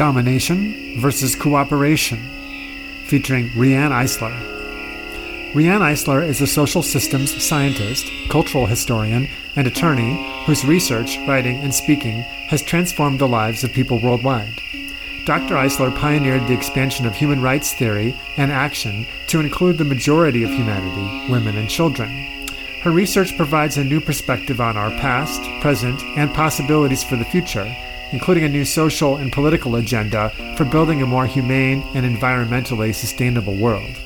[0.00, 2.20] Domination versus Cooperation,
[3.04, 4.32] featuring Riane Eisler.
[5.54, 11.74] Riane Eisler is a social systems scientist, cultural historian, and attorney whose research, writing, and
[11.74, 14.62] speaking has transformed the lives of people worldwide.
[15.26, 15.56] Dr.
[15.56, 20.48] Eisler pioneered the expansion of human rights theory and action to include the majority of
[20.48, 22.08] humanity, women and children.
[22.80, 27.70] Her research provides a new perspective on our past, present, and possibilities for the future
[28.12, 33.56] including a new social and political agenda for building a more humane and environmentally sustainable
[33.56, 33.96] world.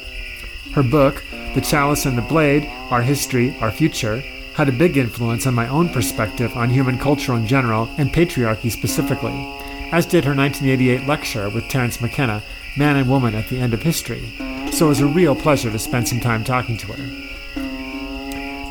[0.73, 1.23] Her book,
[1.55, 4.23] The Chalice and the Blade Our History, Our Future,
[4.55, 8.71] had a big influence on my own perspective on human culture in general and patriarchy
[8.71, 9.53] specifically,
[9.93, 12.43] as did her 1988 lecture with Terence McKenna,
[12.77, 14.33] Man and Woman at the End of History,
[14.73, 17.34] so it was a real pleasure to spend some time talking to her.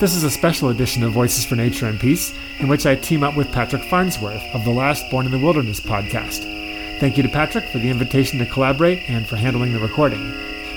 [0.04, 3.24] This is a special edition of Voices for Nature and Peace, in which I team
[3.24, 6.40] up with Patrick Farnsworth of the Last Born in the Wilderness podcast.
[7.00, 10.34] Thank you to Patrick for the invitation to collaborate and for handling the recording.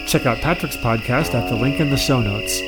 [0.06, 2.60] Check out Patrick's podcast at the link in the show notes.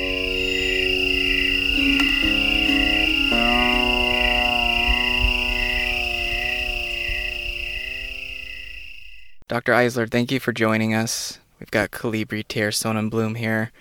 [9.47, 9.71] Dr.
[9.71, 11.39] Eisler, thank you for joining us.
[11.61, 13.71] We've got Colibri Ter Sonnenblum here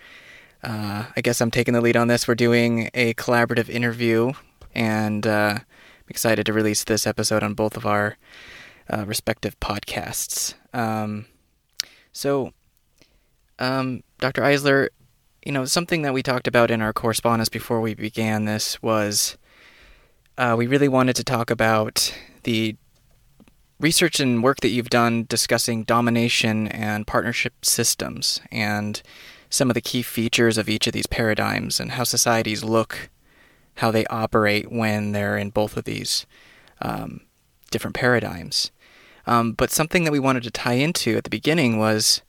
[0.62, 2.27] uh, I guess I'm taking the lead on this.
[2.27, 4.33] We're doing a collaborative interview,
[4.75, 8.16] and uh, I'm excited to release this episode on both of our
[8.91, 10.55] uh, respective podcasts.
[10.72, 11.27] Um,
[12.12, 12.53] so,
[13.59, 14.43] um, Dr.
[14.43, 14.88] Eisler,
[15.44, 19.37] you know, something that we talked about in our correspondence before we began this was
[20.37, 22.77] uh, we really wanted to talk about the
[23.81, 29.03] research and work that you've done discussing domination and partnership systems and
[29.50, 33.10] some of the key features of each of these paradigms and how societies look,
[33.76, 36.26] how they operate when they're in both of these
[36.81, 37.20] um,
[37.70, 38.70] different paradigms.
[39.26, 42.22] Um, but something that we wanted to tie into at the beginning was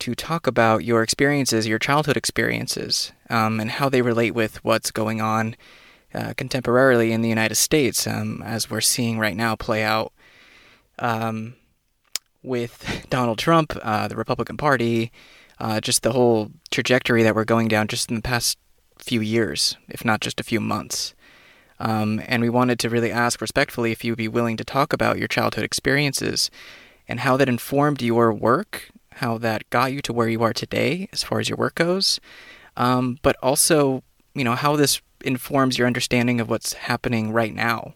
[0.00, 4.90] to talk about your experiences, your childhood experiences, um, and how they relate with what's
[4.90, 5.56] going on
[6.14, 10.12] uh, contemporarily in the United States, um, as we're seeing right now play out
[10.98, 11.54] um,
[12.42, 15.12] with Donald Trump, uh, the Republican Party,
[15.60, 18.58] uh, just the whole trajectory that we're going down just in the past
[18.98, 21.14] few years, if not just a few months.
[21.78, 24.92] Um, and we wanted to really ask respectfully if you would be willing to talk
[24.92, 26.50] about your childhood experiences
[27.08, 31.08] and how that informed your work, how that got you to where you are today
[31.12, 32.20] as far as your work goes,
[32.76, 34.02] um, but also,
[34.34, 37.94] you know, how this informs your understanding of what's happening right now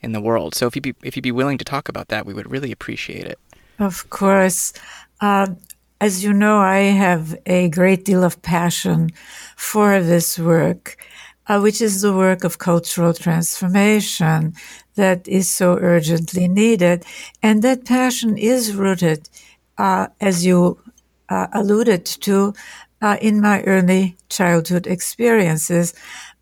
[0.00, 0.54] in the world.
[0.54, 2.72] So if you be if you'd be willing to talk about that, we would really
[2.72, 3.38] appreciate it.
[3.78, 4.72] Of course.
[5.20, 5.48] Uh,
[6.00, 9.10] as you know, I have a great deal of passion
[9.56, 10.96] for this work,
[11.46, 14.54] uh, which is the work of cultural transformation
[14.96, 17.04] that is so urgently needed.
[17.42, 19.28] And that passion is rooted,
[19.78, 20.78] uh, as you
[21.28, 22.52] uh, alluded to,
[23.00, 25.94] uh, in my early childhood experiences.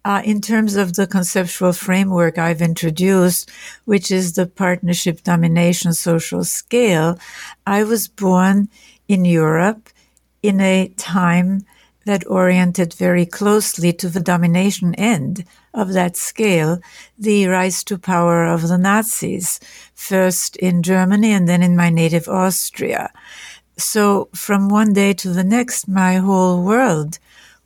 [0.07, 3.51] Uh, in terms of the conceptual framework I've introduced,
[3.87, 7.19] which is the partnership domination social scale,
[7.67, 8.69] I was born
[9.09, 9.89] in Europe
[10.43, 11.65] in a time
[12.05, 16.79] that oriented very closely to the domination end of that scale,
[17.19, 19.59] the rise to power of the Nazis,
[19.95, 23.11] first in Germany and then in my native Austria.
[23.77, 27.19] So from one day to the next, my whole world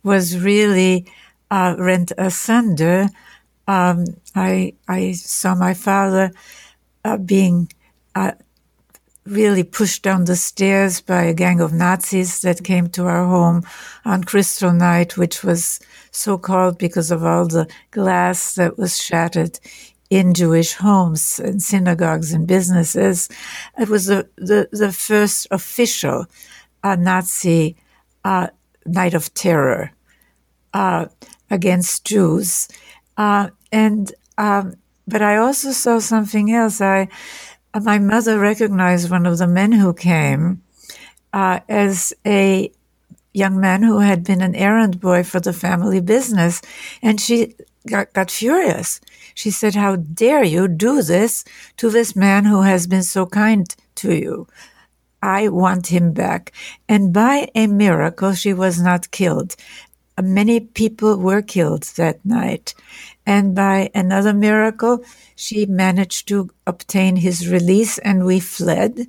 [0.03, 1.05] was really
[1.51, 3.09] uh, rent asunder.
[3.67, 6.31] Um, I I saw my father
[7.03, 7.71] uh, being
[8.15, 8.31] uh,
[9.29, 13.63] really pushed down the stairs by a gang of Nazis that came to our home
[14.03, 15.79] on Crystal Kristallnacht, which was
[16.11, 19.59] so called because of all the glass that was shattered
[20.09, 23.29] in Jewish homes and synagogues and businesses.
[23.77, 26.25] It was the, the, the first official
[26.83, 27.75] uh, Nazi
[28.23, 28.47] uh,
[28.85, 29.91] night of terror
[30.73, 31.05] uh,
[31.51, 32.67] against Jews.
[33.17, 34.75] Uh, and um,
[35.09, 36.81] but I also saw something else.
[36.81, 37.09] I
[37.75, 40.61] my mother recognized one of the men who came
[41.33, 42.71] uh, as a
[43.33, 46.61] young man who had been an errand boy for the family business.
[47.01, 47.55] And she
[47.87, 48.99] got, got furious.
[49.35, 51.45] She said, How dare you do this
[51.77, 54.47] to this man who has been so kind to you?
[55.21, 56.53] I want him back.
[56.87, 59.55] And by a miracle, she was not killed.
[60.21, 62.73] Many people were killed that night.
[63.29, 65.03] And by another miracle,
[65.35, 69.05] she managed to obtain his release and we fled.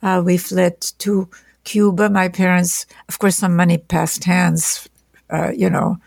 [0.00, 1.28] Uh, we fled to
[1.64, 2.08] Cuba.
[2.08, 4.88] My parents, of course, some money passed hands,
[5.28, 5.98] uh, you know,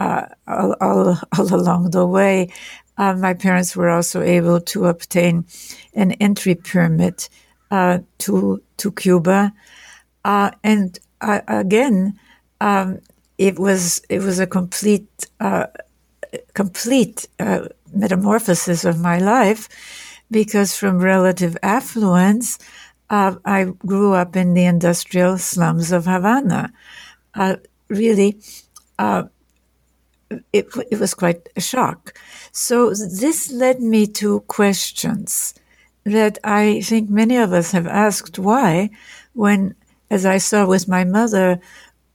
[0.00, 2.48] uh, all, all, all, along the way.
[2.98, 5.44] Uh, my parents were also able to obtain
[5.94, 7.28] an entry permit
[7.70, 9.52] uh, to to Cuba,
[10.24, 12.18] uh, and again,
[12.60, 12.98] um,
[13.38, 15.26] it was it was a complete
[16.54, 17.26] complete
[17.92, 19.68] metamorphosis of my life
[20.30, 22.58] because from relative affluence
[23.10, 26.72] uh, I grew up in the industrial slums of Havana.
[27.34, 27.56] Uh,
[27.88, 28.40] really,
[28.98, 29.24] uh,
[30.52, 32.18] it, it was quite a shock.
[32.52, 35.54] So this led me to questions
[36.04, 38.90] that I think many of us have asked why,
[39.34, 39.74] when,
[40.10, 41.60] as I saw with my mother,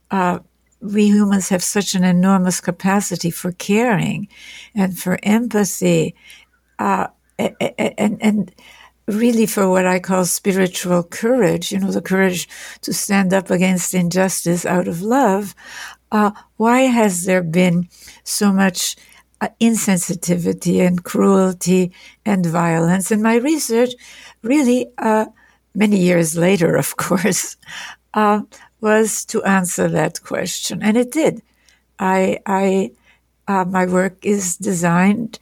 [0.10, 0.40] uh,
[0.82, 4.28] we humans have such an enormous capacity for caring
[4.76, 6.16] and for empathy,
[6.80, 7.08] uh,
[7.38, 8.52] and, and
[9.08, 12.48] really for what I call spiritual courage, you know, the courage
[12.82, 15.56] to stand up against injustice out of love.
[16.12, 17.88] Uh, why has there been
[18.24, 18.96] so much
[19.42, 21.92] uh, insensitivity and cruelty
[22.26, 23.12] and violence?
[23.12, 23.94] And my research
[24.44, 25.26] really, uh,
[25.74, 27.58] many years later, of course,
[28.14, 28.42] uh,
[28.82, 30.82] was to answer that question.
[30.82, 31.42] And it did.
[32.00, 32.92] I, I,
[33.48, 35.40] uh, my work is designed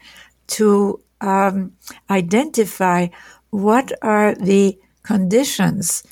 [0.47, 1.74] to um,
[2.09, 3.07] identify
[3.50, 6.03] what are the conditions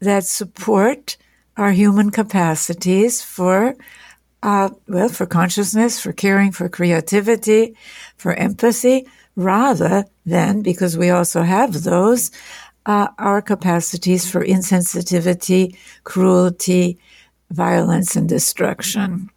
[0.00, 1.16] that support
[1.56, 3.76] our human capacities for
[4.42, 7.76] uh, well for consciousness for caring for creativity
[8.16, 9.06] for empathy
[9.36, 12.30] rather than because we also have those
[12.86, 16.98] uh, our capacities for insensitivity cruelty
[17.50, 19.30] violence and destruction.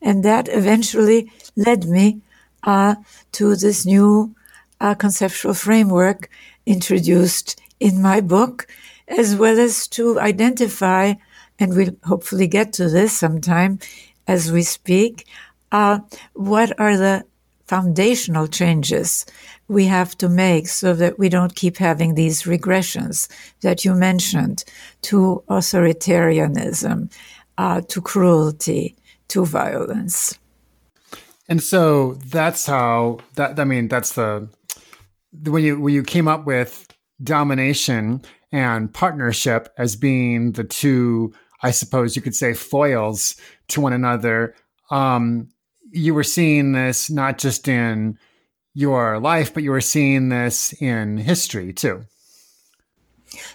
[0.00, 2.20] And that eventually led me
[2.62, 2.94] uh,
[3.32, 4.34] to this new
[4.80, 6.28] uh, conceptual framework
[6.66, 8.66] introduced in my book,
[9.08, 11.14] as well as to identify,
[11.58, 13.78] and we'll hopefully get to this sometime
[14.28, 15.26] as we speak,
[15.72, 15.98] uh,
[16.34, 17.24] what are the
[17.66, 19.26] foundational changes
[19.72, 23.28] we have to make so that we don't keep having these regressions
[23.62, 24.64] that you mentioned
[25.02, 27.12] to authoritarianism,
[27.58, 28.94] uh, to cruelty,
[29.28, 30.38] to violence.
[31.48, 34.48] And so that's how that I mean that's the
[35.44, 36.86] when you when you came up with
[37.22, 38.22] domination
[38.52, 41.32] and partnership as being the two,
[41.62, 43.34] I suppose you could say, foils
[43.68, 44.54] to one another,
[44.90, 45.48] um,
[45.90, 48.18] you were seeing this not just in
[48.74, 52.04] your life, but you were seeing this in history too.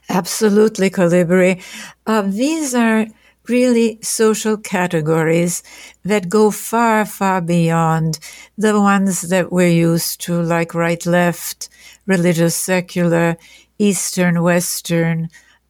[0.09, 1.61] Absolutely, Colibri.
[2.05, 3.07] Uh, these are
[3.47, 5.63] really social categories
[6.03, 8.19] that go far, far beyond
[8.57, 11.69] the ones that we're used to, like right, left,
[12.05, 13.37] religious, secular,
[13.79, 15.29] Eastern, Western,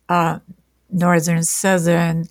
[0.10, 0.40] uh,
[0.90, 2.28] Northern, Southern.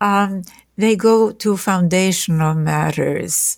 [0.00, 0.42] Um,
[0.76, 3.56] they go to foundational matters.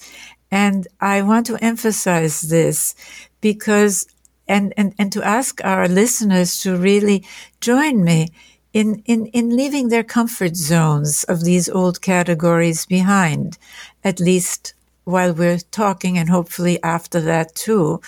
[0.50, 2.95] And I want to emphasize this
[3.41, 4.07] because,
[4.47, 7.25] and, and, and to ask our listeners to really
[7.61, 8.29] join me
[8.73, 13.59] in, in, in leaving their comfort zones of these old categories behind,
[14.05, 14.75] at least
[15.05, 18.00] while we're talking and hopefully after that too.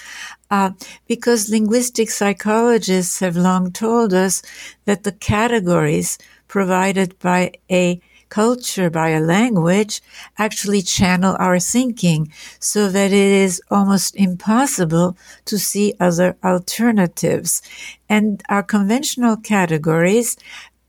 [0.50, 0.70] Uh,
[1.06, 4.42] because linguistic psychologists have long told us
[4.84, 6.18] that the categories
[6.48, 10.00] provided by a culture, by a language,
[10.38, 17.62] actually channel our thinking so that it is almost impossible to see other alternatives.
[18.08, 20.36] And our conventional categories,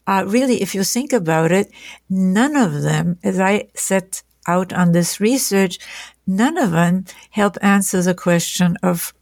[0.07, 1.71] uh, really, if you think about it,
[2.09, 5.79] none of them, as I set out on this research,
[6.25, 9.13] none of them help answer the question of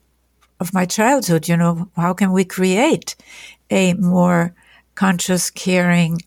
[0.60, 1.48] of my childhood.
[1.48, 3.16] You know, how can we create
[3.70, 4.56] a more
[4.96, 6.22] conscious, caring,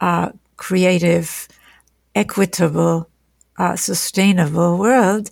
[0.00, 1.48] uh, creative,
[2.14, 3.08] equitable,
[3.58, 5.30] uh, sustainable world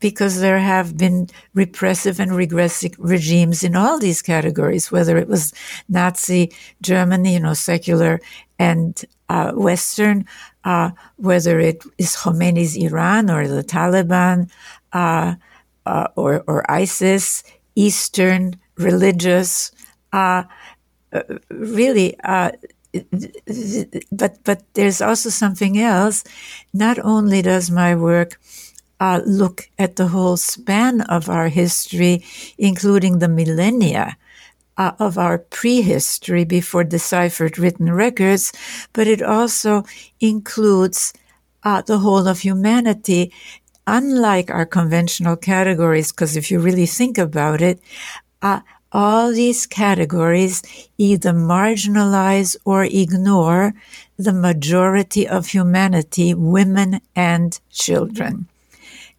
[0.00, 5.52] because there have been repressive and regressive regimes in all these categories, whether it was
[5.88, 8.20] Nazi Germany, you know, secular
[8.58, 10.24] and uh, Western,
[10.64, 14.50] uh, whether it is Khomeini's Iran or the Taliban
[14.92, 15.34] uh,
[15.84, 19.70] uh, or, or ISIS, Eastern, religious,
[20.12, 20.44] uh,
[21.50, 22.16] really
[24.12, 26.24] but but there's also something else.
[26.72, 28.38] Not only does my work
[29.00, 32.24] uh, look at the whole span of our history,
[32.58, 34.16] including the millennia
[34.76, 38.52] uh, of our prehistory before deciphered written records,
[38.92, 39.84] but it also
[40.20, 41.12] includes
[41.62, 43.32] uh, the whole of humanity.
[43.88, 47.78] Unlike our conventional categories, because if you really think about it,
[48.42, 48.60] uh,
[48.96, 50.62] all these categories
[50.96, 53.74] either marginalize or ignore
[54.16, 58.48] the majority of humanity, women and children.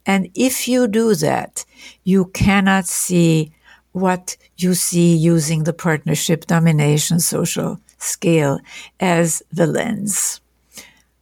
[0.04, 1.64] And if you do that,
[2.04, 3.52] you cannot see
[3.92, 8.60] what you see using the partnership domination social scale
[9.00, 10.42] as the lens,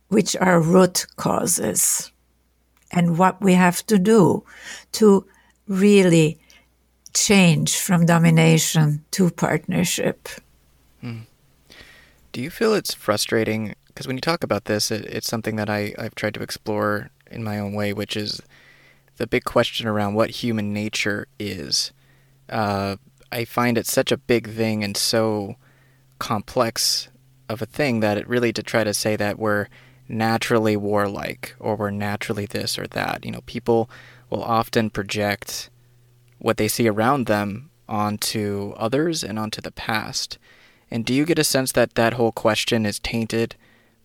[0.08, 2.10] which are root causes,
[2.90, 4.46] and what we have to do
[4.94, 5.26] to
[5.68, 6.40] really
[7.16, 10.30] change from domination to partnership.
[11.02, 11.22] Hmm.
[12.32, 13.76] Do you feel it's frustrating?
[13.88, 17.10] Because when you talk about this, it, it's something that I, I've tried to explore
[17.32, 18.42] in my own way, which is
[19.18, 21.94] the big question around what human nature is.
[22.50, 22.98] Uh,
[23.32, 25.56] I find it such a big thing and so
[26.20, 27.08] complex
[27.48, 29.68] of a thing that it really to try to say that we're
[30.08, 33.26] naturally warlike or we're naturally this or that.
[33.26, 33.90] You know, people
[34.30, 35.70] will often project
[36.40, 40.38] what they see around them onto others and onto the past.
[40.92, 43.56] And do you get a sense that that whole question is tainted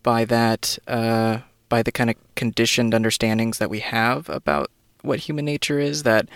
[0.03, 4.71] by that, uh, by the kind of conditioned understandings that we have about
[5.01, 6.27] what human nature is that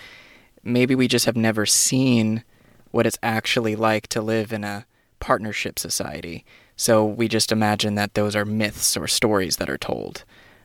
[0.62, 2.42] maybe we just have never seen
[2.90, 4.86] what it's actually like to live in a
[5.20, 6.44] partnership society.
[6.76, 10.24] So we just imagine that those are myths or stories that are told.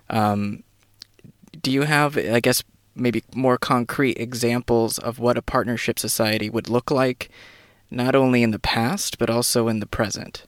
[0.10, 0.64] Um,
[1.62, 2.64] do you have, I guess,
[2.96, 7.30] maybe more concrete examples of what a partnership society would look like,
[7.90, 10.46] not only in the past, but also in the present?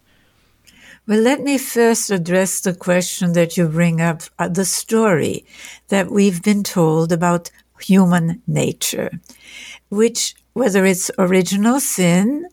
[1.06, 5.46] Well, let me first address the question that you bring up uh, the story
[5.90, 9.12] that we've been told about human nature,
[9.90, 12.48] which, whether it's original sin,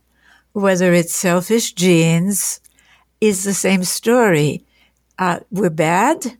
[0.53, 2.61] whether it's selfish genes,
[3.21, 4.65] is the same story.
[5.19, 6.37] Uh, we're bad.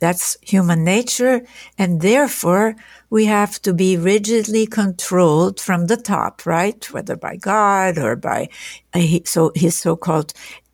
[0.00, 1.42] That's human nature.
[1.76, 2.76] And therefore,
[3.10, 6.84] we have to be rigidly controlled from the top, right?
[6.92, 8.48] Whether by God or by
[9.24, 10.32] so his so-called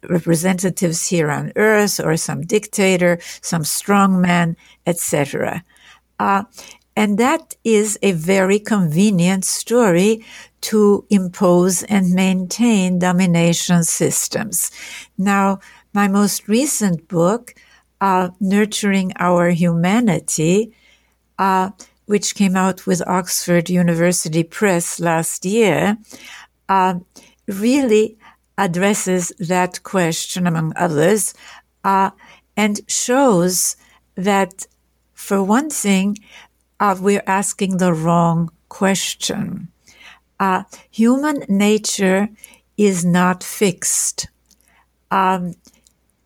[0.09, 5.65] representatives here on earth or some dictator, some strongman, etc.
[6.19, 6.45] Uh,
[6.97, 10.25] and that is a very convenient story
[10.61, 14.71] to impose and maintain domination systems.
[15.19, 15.61] Now,
[15.93, 17.55] my most recent book,
[18.05, 20.75] uh, Nurturing Our Humanity,
[21.39, 21.71] uh,
[22.05, 25.97] which came out with Oxford University Press last year,
[26.69, 26.97] uh,
[27.49, 28.19] really
[28.59, 31.33] addresses that question, among others,
[31.83, 32.11] uh,
[32.59, 33.77] and shows
[34.17, 34.67] that,
[35.15, 36.19] for one thing,
[36.81, 39.69] uh, we're asking the wrong question.
[40.39, 42.29] Uh, human nature
[42.77, 44.29] is not fixed.
[45.11, 45.55] Um,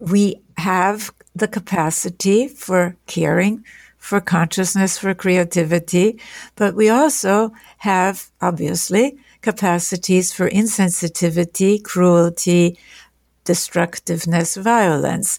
[0.00, 3.64] we have the capacity for caring,
[3.96, 6.20] for consciousness, for creativity,
[6.56, 12.78] but we also have, obviously, capacities for insensitivity, cruelty,
[13.44, 15.38] destructiveness, violence.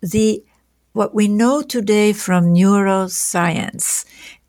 [0.00, 0.42] The
[0.92, 4.04] what we know today from neuroscience,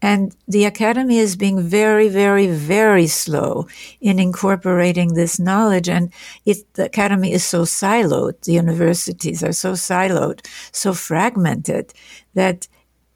[0.05, 3.67] and the academy is being very, very, very slow
[3.99, 5.89] in incorporating this knowledge.
[5.89, 6.13] And
[6.45, 11.91] it, the academy is so siloed, the universities are so siloed, so fragmented
[12.35, 12.67] that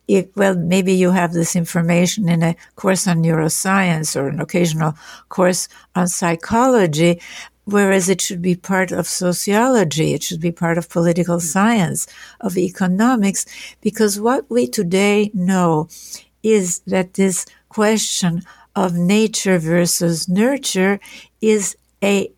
[0.08, 4.96] it, well, maybe you have this information in a course on neuroscience or an occasional
[5.30, 7.22] course on psychology,
[7.66, 11.46] whereas it should be part of sociology, it should be part of political hmm.
[11.46, 12.08] science,
[12.42, 13.46] of economics,
[13.80, 15.88] because what we today know
[16.44, 18.42] is that this question
[18.76, 21.00] of nature versus nurture
[21.42, 22.32] is a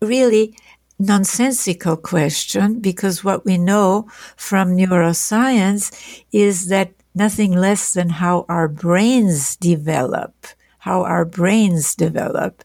[0.00, 0.54] really
[0.98, 4.06] nonsensical question because what we know
[4.36, 5.92] from neuroscience
[6.32, 10.46] is that nothing less than how our brains develop,
[10.78, 12.64] how our brains develop,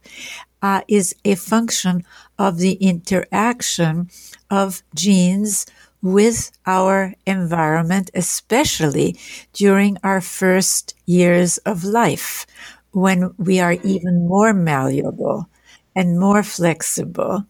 [0.62, 2.04] uh, is a function
[2.38, 4.10] of the interaction
[4.50, 5.66] of genes
[6.02, 9.20] with our environment, especially
[9.54, 12.46] during our first years of life,
[12.92, 15.50] when we are even more malleable
[15.96, 17.46] and more flexible.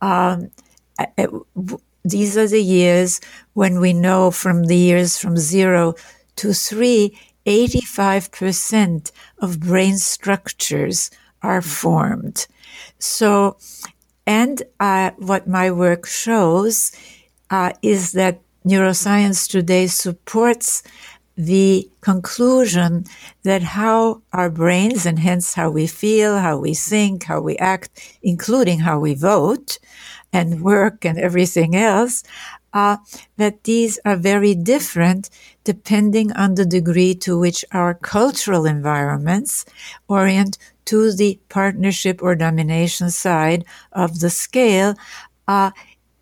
[0.00, 0.50] Um,
[2.04, 3.20] these are the years
[3.54, 5.94] when we know from the years from zero
[6.36, 11.10] to three, 85% of brain structures
[11.42, 12.46] are formed.
[12.98, 13.56] So
[14.26, 16.92] And uh, what my work shows
[17.50, 20.82] uh, is that neuroscience today supports
[21.36, 23.04] the conclusion
[23.42, 28.18] that how our brains and hence how we feel, how we think, how we act,
[28.22, 29.78] including how we vote
[30.32, 32.22] and work and everything else,
[32.72, 32.96] uh,
[33.36, 35.30] that these are very different
[35.64, 39.64] depending on the degree to which our cultural environments
[40.08, 44.94] orient to the partnership or domination side of the scale.
[45.48, 45.70] Uh,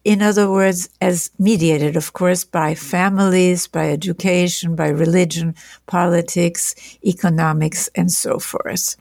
[0.05, 5.55] in other words, as mediated, of course, by families, by education, by religion,
[5.87, 8.97] politics, economics, and so forth.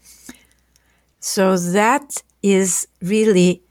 [1.20, 3.62] So that is really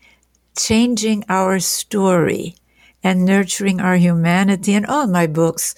[0.59, 2.55] changing our story
[3.03, 4.75] and nurturing our humanity.
[4.75, 5.75] And all my books,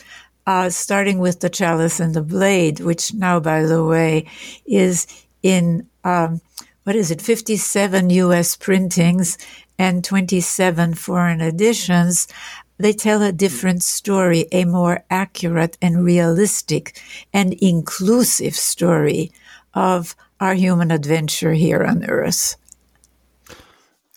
[0.47, 4.27] uh, starting with The Chalice and the Blade, which now, by the way,
[4.67, 5.07] is
[5.43, 6.41] in, um,
[6.83, 9.39] what is it, 57 US printings
[9.79, 12.29] and 27 foreign editions,
[12.79, 17.01] they tell a different story, a more accurate and realistic
[17.33, 19.31] and inclusive story
[19.75, 22.57] of our human adventure here on Earth.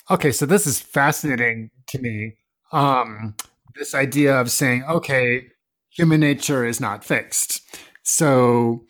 [0.09, 2.35] Okay, so this is fascinating to me.
[2.71, 3.35] Um,
[3.75, 5.47] this idea of saying, okay,
[5.89, 7.61] human nature is not fixed.
[8.03, 8.85] So,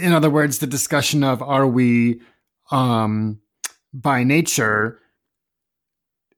[0.00, 2.20] in other words, the discussion of are we
[2.70, 3.40] um,
[3.92, 4.98] by nature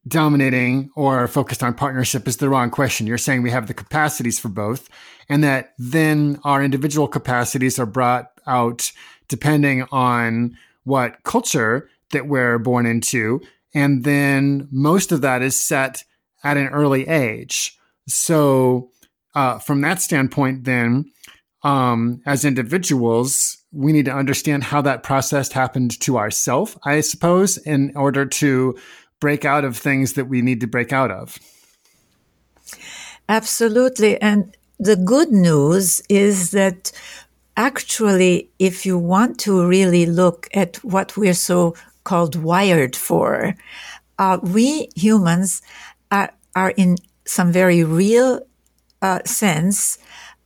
[0.07, 3.07] dominating or focused on partnership is the wrong question.
[3.07, 4.89] You're saying we have the capacities for both,
[5.29, 8.93] and that then our individual capacities are brought out
[9.29, 13.41] depending on what culture that we're born into.
[13.75, 16.05] And then most of that is set
[16.45, 17.77] at an early age.
[18.07, 18.91] So,
[19.35, 21.11] uh, from that standpoint, then,
[21.63, 27.57] um, as individuals, we need to understand how that process happened to ourselves, I suppose,
[27.57, 28.77] in order to
[29.25, 31.39] break out of things that we need to break out of.
[33.27, 34.21] Absolutely.
[34.21, 36.93] And the good news is that
[37.57, 43.57] actually, if you want to really look at what we're so called wired for,
[44.19, 45.63] uh, we humans
[46.11, 48.43] are, are, in some very real
[49.01, 49.97] uh, sense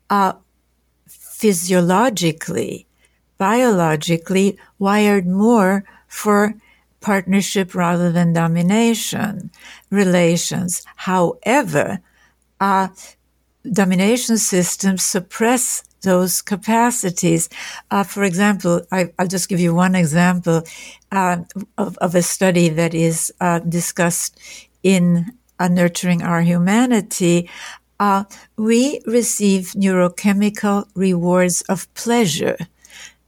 [0.09, 0.35] uh,
[1.09, 2.87] physiologically,
[3.39, 6.55] biologically wired more for
[7.01, 9.51] partnership rather than domination
[9.91, 10.85] relations.
[10.97, 12.01] However,
[12.61, 12.89] uh,
[13.71, 17.49] domination systems suppress those capacities.
[17.91, 20.63] Uh, for example, I, will just give you one example
[21.11, 21.39] uh,
[21.77, 24.39] of, of, a study that is uh, discussed
[24.83, 25.27] in
[25.59, 27.51] uh, Nurturing Our Humanity.
[27.99, 28.25] Uh,
[28.57, 32.57] we receive neurochemical rewards of pleasure,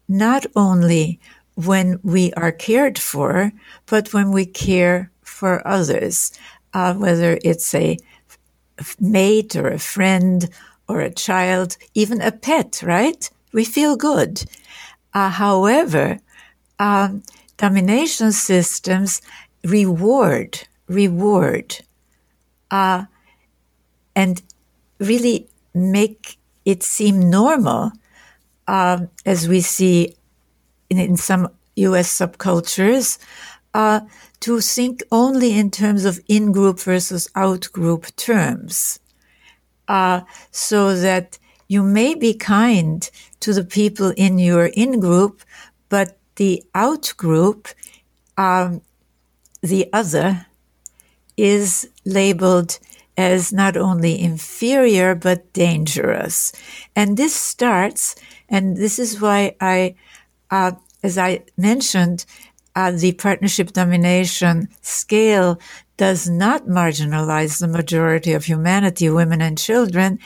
[0.09, 1.19] not only
[1.67, 3.53] when we are cared for,
[3.87, 6.33] but when we care for others,
[6.75, 7.99] uh, whether it's a
[8.99, 10.49] mate or a friend
[10.89, 13.31] or a child, even a pet, right?
[13.53, 14.45] We feel good.
[15.13, 16.21] Uh, however,
[16.79, 17.23] um,
[17.57, 19.21] domination systems
[19.65, 21.79] reward, reward,
[22.71, 23.05] uh,
[24.15, 24.43] and
[24.99, 27.93] really make it seem normal,
[28.67, 30.15] um, as we see
[30.91, 33.19] in, in some US subcultures,
[33.73, 34.01] uh,
[34.41, 38.99] to think only in terms of in group versus out group terms.
[39.89, 45.43] Uh, so that you may be kind to the people in your in group,
[45.89, 47.69] but the out group,
[48.37, 48.81] um,
[49.61, 50.47] the other,
[51.37, 52.79] is labeled
[53.17, 56.53] as not only inferior but dangerous.
[56.97, 58.17] And this starts,
[58.49, 59.95] and this is why I
[60.51, 62.25] uh, as I mentioned,
[62.77, 65.61] uh, the partnership domination scale
[65.97, 70.19] does not marginalize the majority of humanity, women and children.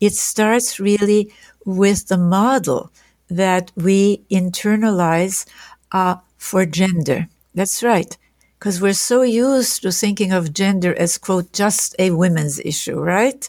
[0.00, 1.32] It starts really
[1.64, 2.92] with the model
[3.28, 5.46] that we internalize
[5.92, 7.28] uh, for gender.
[7.54, 8.16] That's right.
[8.58, 13.48] Because we're so used to thinking of gender as, quote, just a women's issue, right?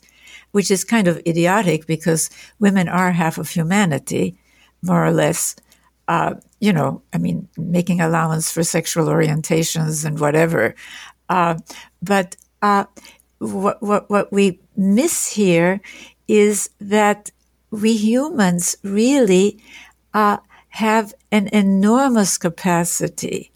[0.52, 4.36] Which is kind of idiotic because women are half of humanity,
[4.82, 5.56] more or less
[6.08, 10.76] uh, you know, I mean, making allowance for sexual orientations and whatever.
[11.30, 11.58] Uh,
[12.02, 12.86] but uh,
[13.39, 15.82] what, what, what we miss here
[16.28, 17.32] is that
[17.72, 19.60] we humans really
[20.13, 20.38] uh,
[20.70, 23.52] have an enormous capacity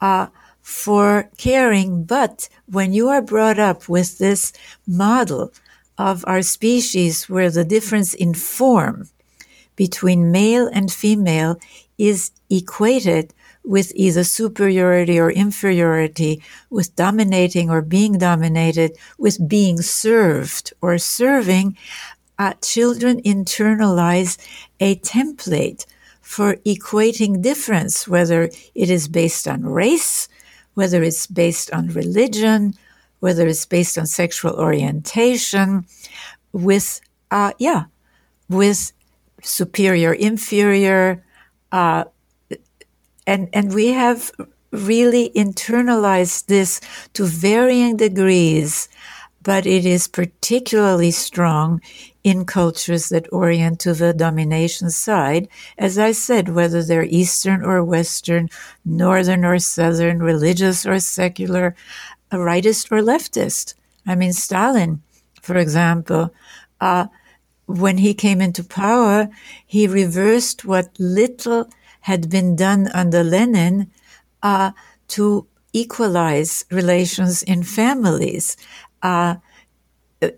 [0.00, 0.28] uh,
[0.62, 2.04] for caring.
[2.04, 4.52] But when you are brought up with this
[4.86, 5.52] model
[5.98, 9.08] of our species where the difference in form
[9.76, 11.58] between male and female
[12.00, 20.72] is equated with either superiority or inferiority, with dominating or being dominated, with being served
[20.80, 21.76] or serving,
[22.38, 24.38] uh, children internalize
[24.80, 25.84] a template
[26.22, 30.26] for equating difference, whether it is based on race,
[30.72, 32.72] whether it's based on religion,
[33.18, 35.84] whether it's based on sexual orientation,
[36.52, 37.84] with, uh, yeah,
[38.48, 38.92] with
[39.42, 41.22] superior, inferior,
[41.72, 42.04] uh,
[43.26, 44.30] and and we have
[44.72, 46.80] really internalized this
[47.12, 48.88] to varying degrees,
[49.42, 51.80] but it is particularly strong
[52.22, 55.48] in cultures that orient to the domination side.
[55.78, 58.48] As I said, whether they're Eastern or Western,
[58.84, 61.74] Northern or Southern, religious or secular,
[62.30, 63.74] rightist or leftist.
[64.06, 65.02] I mean, Stalin,
[65.40, 66.32] for example,
[66.80, 67.06] uh,
[67.70, 69.28] when he came into power,
[69.66, 71.68] he reversed what little
[72.02, 73.90] had been done under Lenin
[74.42, 74.72] uh,
[75.08, 78.56] to equalize relations in families.
[79.02, 79.36] Uh,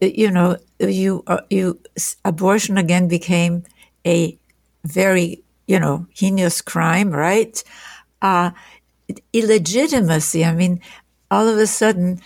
[0.00, 1.80] you know, you uh, you
[2.24, 3.64] abortion again became
[4.06, 4.38] a
[4.84, 7.62] very you know heinous crime, right?
[8.20, 8.50] Uh,
[9.32, 10.44] illegitimacy.
[10.44, 10.80] I mean,
[11.30, 12.20] all of a sudden,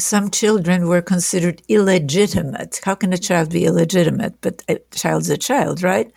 [0.00, 2.80] some children were considered illegitimate.
[2.84, 4.34] How can a child be illegitimate?
[4.40, 6.10] But a child's a child, right?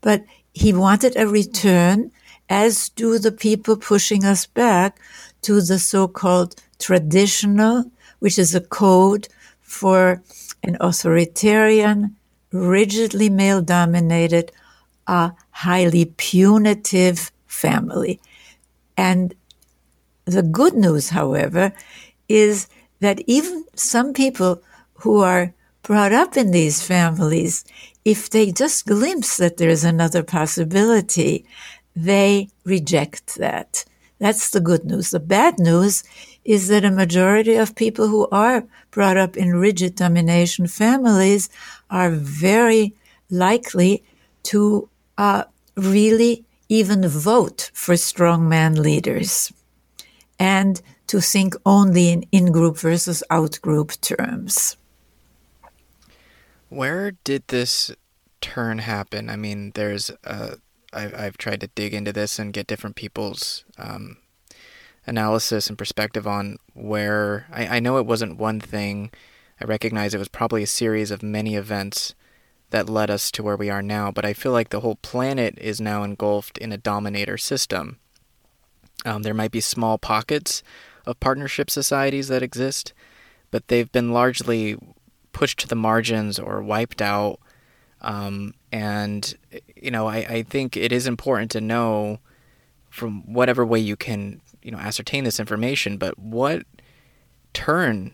[0.00, 2.10] But he wanted a return,
[2.48, 4.98] as do the people pushing us back
[5.42, 9.28] to the so-called traditional, which is a code
[9.60, 10.22] for
[10.62, 12.16] an authoritarian,
[12.52, 14.50] rigidly male dominated,
[15.06, 18.20] uh, highly punitive family.
[18.96, 19.34] And
[20.24, 21.72] the good news, however,
[22.28, 22.68] is
[23.00, 24.62] that even some people
[24.94, 27.64] who are brought up in these families,
[28.04, 31.44] if they just glimpse that there's another possibility,
[31.94, 33.84] they reject that.
[34.18, 35.10] That's the good news.
[35.10, 36.02] The bad news
[36.44, 41.48] is that a majority of people who are brought up in rigid domination families
[41.90, 42.94] are very
[43.30, 44.02] likely
[44.44, 45.44] to uh,
[45.76, 49.52] really even vote for strongman leaders
[50.38, 54.76] and to think only in in group versus out group terms.
[56.68, 57.90] Where did this
[58.40, 59.30] turn happen?
[59.30, 60.56] I mean, there's uh,
[60.92, 64.18] I've, I've tried to dig into this and get different people's um,
[65.06, 69.10] analysis and perspective on where I, I know it wasn't one thing.
[69.60, 72.14] I recognize it was probably a series of many events
[72.70, 75.58] that led us to where we are now, but I feel like the whole planet
[75.58, 77.98] is now engulfed in a dominator system.
[79.04, 80.62] Um, there might be small pockets
[81.08, 82.92] of partnership societies that exist,
[83.50, 84.76] but they've been largely
[85.32, 87.40] pushed to the margins or wiped out.
[88.00, 89.34] Um, and,
[89.74, 92.20] you know, I, I think it is important to know
[92.90, 96.62] from whatever way you can, you know, ascertain this information, but what
[97.54, 98.12] turn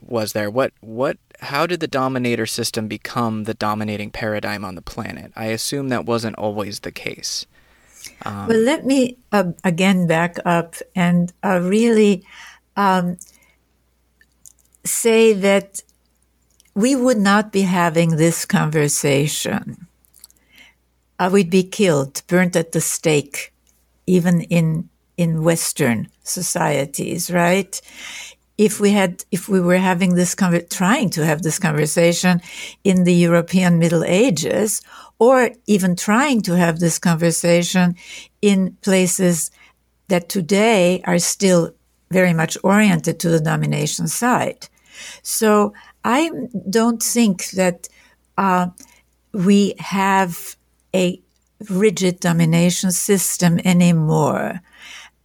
[0.00, 0.50] was there?
[0.50, 5.32] What, what, how did the dominator system become the dominating paradigm on the planet?
[5.34, 7.46] I assume that wasn't always the case.
[8.26, 12.24] Um, well, let me uh, again back up and uh, really
[12.76, 13.18] um,
[14.84, 15.82] say that
[16.74, 19.86] we would not be having this conversation.
[21.18, 23.52] Uh, we'd be killed, burnt at the stake,
[24.06, 27.80] even in in Western societies, right?
[28.58, 30.34] If we had, if we were having this,
[30.70, 32.40] trying to have this conversation
[32.84, 34.82] in the European Middle Ages,
[35.18, 37.96] or even trying to have this conversation
[38.42, 39.50] in places
[40.08, 41.72] that today are still
[42.10, 44.68] very much oriented to the domination side.
[45.22, 45.72] So
[46.04, 46.30] I
[46.68, 47.88] don't think that
[48.38, 48.68] uh,
[49.32, 50.56] we have
[50.94, 51.20] a
[51.68, 54.60] rigid domination system anymore.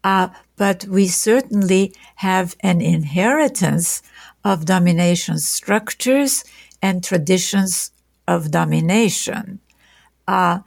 [0.04, 4.02] Uh, but we certainly have an inheritance
[4.44, 6.44] of domination structures
[6.82, 7.92] and traditions
[8.28, 9.60] of domination.
[10.32, 10.60] Uh,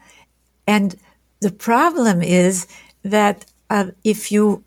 [0.66, 0.96] and
[1.40, 2.66] the problem is
[3.02, 4.62] that uh, if you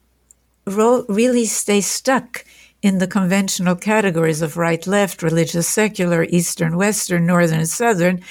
[0.66, 2.44] ro- really stay stuck
[2.82, 8.22] in the conventional categories of right left, religious secular, Eastern Western, Northern Southern,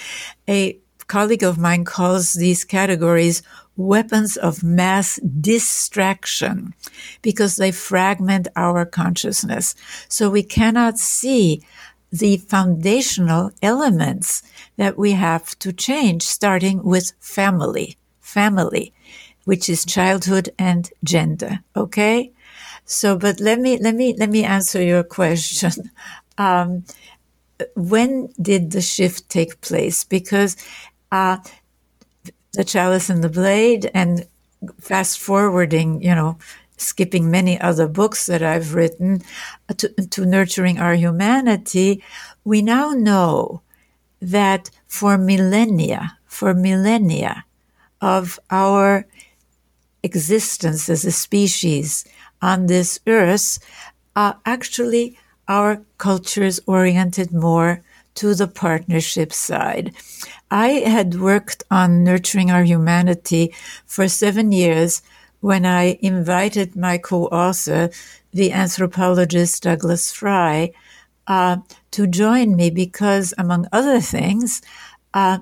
[0.48, 0.76] a
[1.06, 3.42] colleague of mine calls these categories
[3.76, 6.74] weapons of mass distraction
[7.22, 9.74] because they fragment our consciousness.
[10.08, 11.62] So we cannot see
[12.18, 14.42] the foundational elements
[14.76, 17.96] that we have to change, starting with family.
[18.20, 18.92] Family,
[19.44, 21.60] which is childhood and gender.
[21.74, 22.32] Okay.
[22.84, 25.90] So, but let me, let me, let me answer your question.
[26.38, 26.84] Um,
[27.74, 30.04] when did the shift take place?
[30.04, 30.56] Because,
[31.10, 31.38] uh,
[32.52, 34.26] the chalice and the blade and
[34.80, 36.38] fast forwarding, you know,
[36.76, 39.22] skipping many other books that I've written
[39.68, 42.02] uh, to, to nurturing our humanity,
[42.44, 43.62] we now know
[44.20, 47.44] that for millennia, for millennia
[48.00, 49.06] of our
[50.02, 52.04] existence as a species
[52.42, 53.58] on this earth,
[54.14, 57.82] uh, actually our culture is oriented more
[58.14, 59.94] to the partnership side.
[60.50, 63.54] I had worked on nurturing our humanity
[63.86, 65.02] for seven years
[65.40, 67.90] when I invited my co-author,
[68.32, 70.72] the anthropologist Douglas Fry,
[71.26, 71.58] uh,
[71.92, 74.62] to join me because, among other things,
[75.14, 75.38] uh,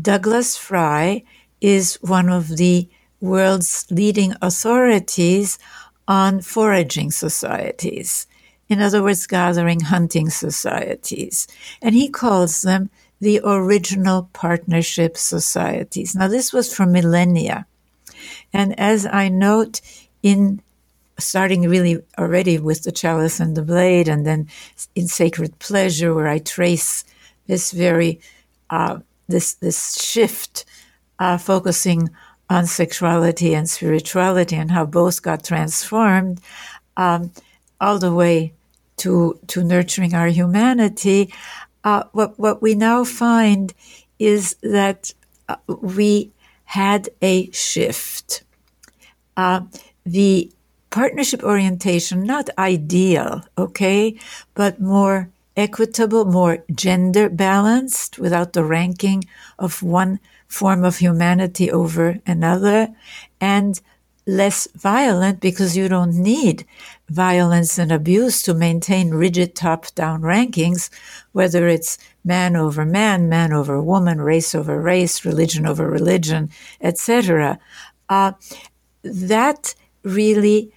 [0.00, 1.24] Douglas Fry
[1.60, 2.88] is one of the
[3.20, 5.58] world's leading authorities
[6.06, 8.26] on foraging societies.
[8.68, 11.46] In other words, gathering hunting societies.
[11.82, 16.14] And he calls them the original partnership societies.
[16.14, 17.66] Now, this was for millennia.
[18.52, 19.80] And as I note
[20.22, 20.62] in
[21.18, 24.48] starting really already with the chalice and the blade, and then
[24.94, 27.04] in sacred pleasure, where I trace
[27.46, 28.20] this very
[28.70, 30.64] uh, this this shift,
[31.18, 32.10] uh, focusing
[32.50, 36.40] on sexuality and spirituality and how both got transformed,
[36.96, 37.30] um,
[37.80, 38.52] all the way
[38.98, 41.32] to to nurturing our humanity.
[41.84, 43.74] Uh, what what we now find
[44.18, 45.12] is that
[45.48, 46.30] uh, we
[46.68, 48.42] had a shift.
[49.38, 49.62] Uh,
[50.04, 50.52] the
[50.90, 54.18] partnership orientation, not ideal, okay,
[54.54, 59.24] but more equitable, more gender balanced without the ranking
[59.58, 62.88] of one form of humanity over another,
[63.40, 63.80] and
[64.28, 66.66] less violent because you don't need
[67.08, 70.90] violence and abuse to maintain rigid top down rankings,
[71.32, 76.50] whether it's man over man, man over woman, race over race, religion over religion,
[76.82, 77.58] etc.
[78.10, 78.32] Uh,
[79.02, 80.70] that really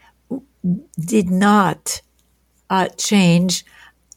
[0.97, 2.01] did not
[2.69, 3.65] uh, change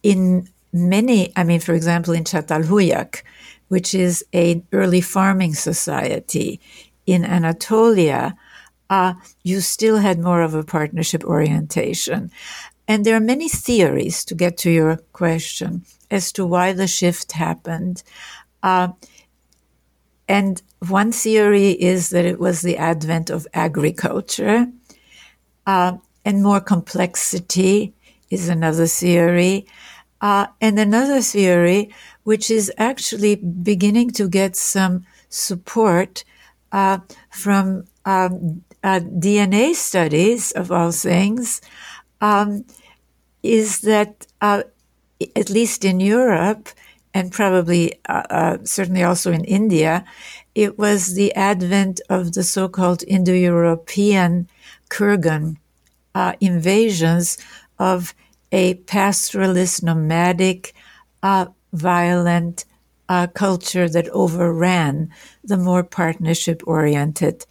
[0.01, 3.21] in many, I mean, for example, in Çatalhöyük,
[3.67, 6.61] which is an early farming society
[7.05, 8.37] in Anatolia,
[8.89, 12.31] uh, you still had more of a partnership orientation.
[12.87, 17.31] And there are many theories to get to your question as to why the shift
[17.31, 18.03] happened.
[18.61, 18.89] Uh,
[20.27, 24.67] and one theory is that it was the advent of agriculture,
[25.65, 27.93] uh, and more complexity
[28.29, 29.67] is another theory.
[30.21, 31.93] Uh, and another theory,
[32.23, 36.23] which is actually beginning to get some support
[36.71, 36.97] uh,
[37.29, 41.59] from um, uh, DNA studies, of all things,
[42.21, 42.63] um,
[43.41, 44.61] is that uh,
[45.35, 46.69] at least in Europe,
[47.11, 50.05] and probably uh, uh, certainly also in India,
[50.53, 54.47] it was the advent of the so called Indo European
[54.91, 55.57] Kurgan
[56.13, 57.39] uh, invasions
[57.79, 58.13] of
[58.51, 60.75] a pastoralist, nomadic,
[61.23, 62.65] uh, violent
[63.33, 65.09] culture that overran
[65.43, 67.45] the more partnership oriented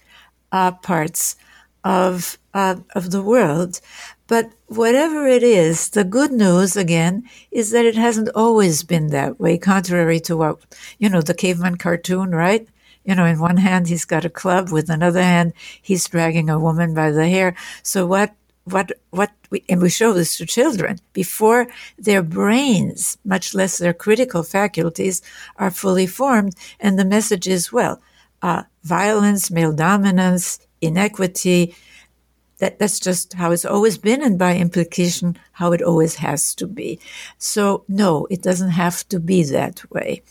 [0.54, 1.36] uh, parts
[1.82, 3.80] of uh, of the world.
[4.26, 9.38] But whatever it is, the good news again is that it hasn't always been that
[9.40, 9.58] way.
[9.58, 10.56] Contrary to what
[10.98, 12.66] you know, the caveman cartoon, right?
[13.04, 16.62] You know, in one hand he's got a club, with another hand he's dragging a
[16.66, 17.54] woman by the hair.
[17.82, 18.30] So what?
[18.64, 18.92] What?
[19.10, 19.30] What?
[19.50, 21.66] We, and we show this to children before
[21.98, 25.20] their brains, much less their critical faculties,
[25.56, 26.54] are fully formed.
[26.80, 28.00] And the message is, well,
[28.40, 31.74] uh, violence, male dominance, inequity.
[32.58, 36.68] That, that's just how it's always been, and by implication, how it always has to
[36.68, 37.00] be.
[37.36, 40.22] So, no, it doesn't have to be that way.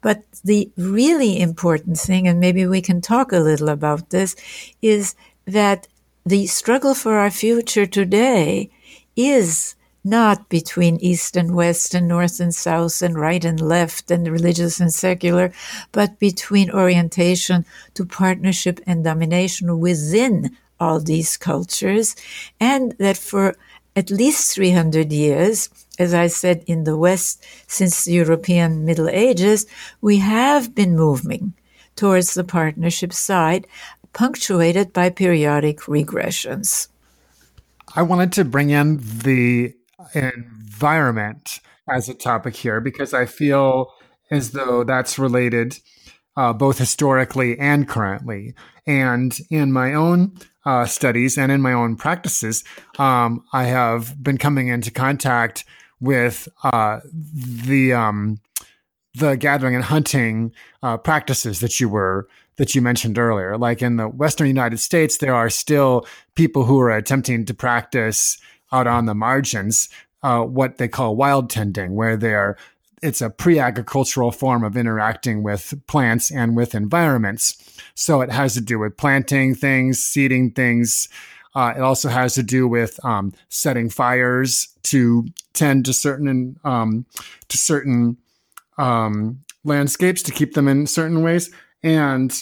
[0.00, 4.34] But the really important thing, and maybe we can talk a little about this,
[4.80, 5.14] is
[5.44, 5.86] that
[6.24, 8.70] the struggle for our future today
[9.14, 14.28] is not between East and West and North and South and right and left and
[14.28, 15.52] religious and secular,
[15.90, 22.14] but between orientation to partnership and domination within all these cultures.
[22.60, 23.56] And that for
[23.96, 29.66] at least 300 years, as I said, in the West, since the European Middle Ages,
[30.00, 31.54] we have been moving
[31.96, 33.66] towards the partnership side,
[34.12, 36.88] punctuated by periodic regressions.
[37.94, 39.74] I wanted to bring in the
[40.14, 43.92] environment as a topic here because I feel
[44.30, 45.78] as though that's related
[46.36, 48.54] uh, both historically and currently.
[48.86, 52.64] And in my own uh, studies and in my own practices,
[52.98, 55.64] um, I have been coming into contact
[56.00, 58.40] with uh, the um,
[59.14, 63.56] the gathering and hunting uh, practices that you were that you mentioned earlier.
[63.56, 68.38] Like in the Western United States, there are still people who are attempting to practice
[68.72, 69.88] out on the margins
[70.22, 72.56] uh, what they call wild tending, where they're
[73.02, 77.78] it's a pre-agricultural form of interacting with plants and with environments.
[77.94, 81.08] So it has to do with planting things, seeding things.
[81.54, 87.06] Uh, it also has to do with um, setting fires to tend to certain um,
[87.48, 88.16] to certain
[88.78, 91.50] um, landscapes to keep them in certain ways.
[91.82, 92.32] And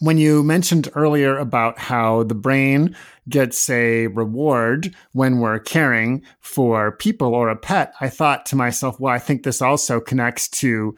[0.00, 2.96] when you mentioned earlier about how the brain
[3.28, 8.98] gets a reward when we're caring for people or a pet, I thought to myself,
[8.98, 10.96] well, I think this also connects to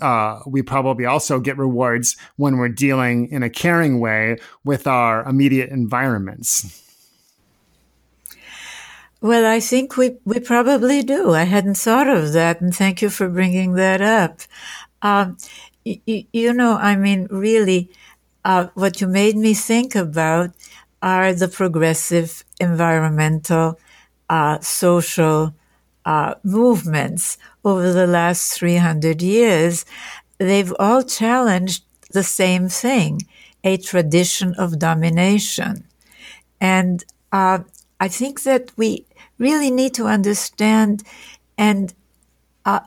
[0.00, 5.22] uh, we probably also get rewards when we're dealing in a caring way with our
[5.24, 6.82] immediate environments.
[9.20, 11.32] Well, I think we, we probably do.
[11.34, 14.40] I hadn't thought of that, and thank you for bringing that up.
[15.02, 15.36] Um,
[15.84, 17.90] y- you know, I mean, really,
[18.44, 20.50] uh, what you made me think about
[21.02, 23.78] are the progressive environmental,
[24.28, 25.54] uh, social
[26.04, 29.84] uh, movements over the last 300 years.
[30.38, 33.20] They've all challenged the same thing
[33.62, 35.84] a tradition of domination.
[36.60, 37.60] And uh,
[37.98, 39.04] I think that we
[39.38, 41.02] really need to understand
[41.58, 41.92] and
[42.64, 42.80] uh,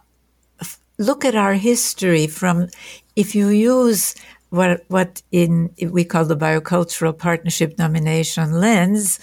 [0.98, 2.68] look at our history from
[3.16, 4.16] if you use
[4.54, 9.20] what what in we call the biocultural partnership domination lens,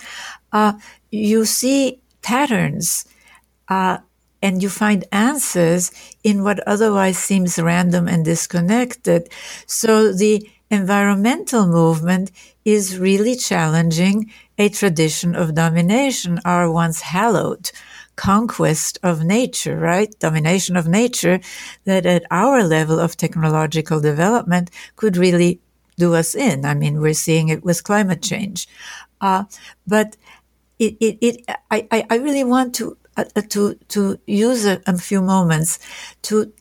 [0.52, 0.72] uh,
[1.12, 3.04] you see patterns,
[3.68, 3.98] uh,
[4.42, 5.92] and you find answers
[6.24, 9.28] in what otherwise seems random and disconnected.
[9.66, 12.32] So the environmental movement
[12.64, 17.70] is really challenging a tradition of domination, our once hallowed
[18.20, 20.10] conquest of nature, right?
[20.18, 21.40] Domination of nature
[21.84, 25.58] that at our level of technological development could really
[25.96, 26.66] do us in.
[26.66, 28.68] I mean, we're seeing it with climate change.
[29.22, 29.44] Uh,
[29.86, 30.18] but
[30.78, 31.36] it, it, it,
[31.70, 35.78] I, I really want to, uh, uh, to, to use a, a few moments
[36.28, 36.52] to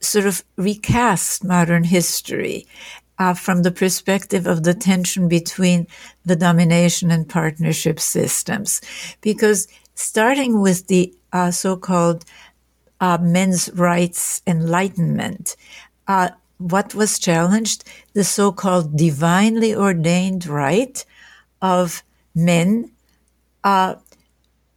[0.00, 2.66] sort of recast modern history
[3.20, 5.86] uh, from the perspective of the tension between
[6.24, 8.80] the domination and partnership systems.
[9.20, 12.24] Because starting with the uh, so-called
[13.00, 15.56] uh, men's rights enlightenment.
[16.06, 17.84] Uh, what was challenged?
[18.14, 21.04] The so-called divinely ordained right
[21.60, 22.02] of
[22.34, 22.92] men,
[23.64, 23.96] uh,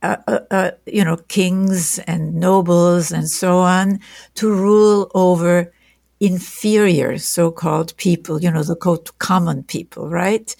[0.01, 3.99] uh, uh, you know, kings and nobles and so on,
[4.36, 5.71] to rule over
[6.19, 8.75] inferior so-called people, you know, the
[9.19, 10.55] common people, right?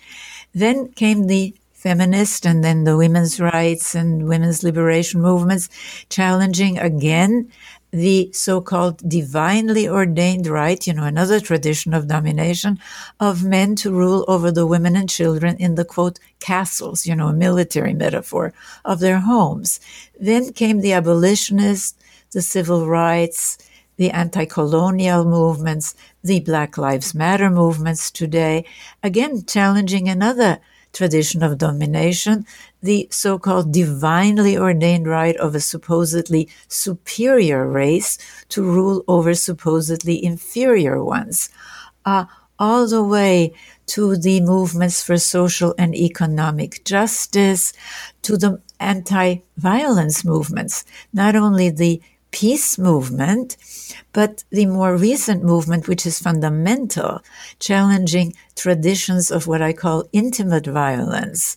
[0.54, 5.68] Then came the feminist and then the women's rights and women's liberation movements
[6.10, 7.52] challenging again
[7.92, 12.80] the so-called divinely ordained right, you know, another tradition of domination
[13.20, 17.28] of men to rule over the women and children in the quote castles, you know,
[17.28, 18.54] a military metaphor
[18.86, 19.80] of their homes.
[20.20, 21.98] Then came the abolitionists,
[22.32, 23.58] the civil rights,
[23.98, 28.66] the anti-colonial movements, the Black Lives Matter movements today,
[29.04, 30.60] again challenging another
[30.94, 32.46] tradition of domination,
[32.82, 38.18] the so-called divinely ordained right of a supposedly superior race
[38.50, 41.50] to rule over supposedly inferior ones,
[42.06, 42.26] uh,
[42.60, 43.54] all the way
[43.88, 47.74] to the movements for social and economic justice,
[48.22, 52.02] to the anti-violence movements, not only the
[52.32, 53.58] peace movement,
[54.14, 57.22] but the more recent movement, which is fundamental,
[57.60, 61.56] challenging traditions of what I call intimate violence,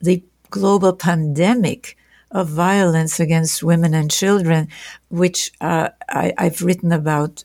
[0.00, 1.96] the global pandemic
[2.30, 4.68] of violence against women and children,
[5.08, 7.44] which uh, I, have written about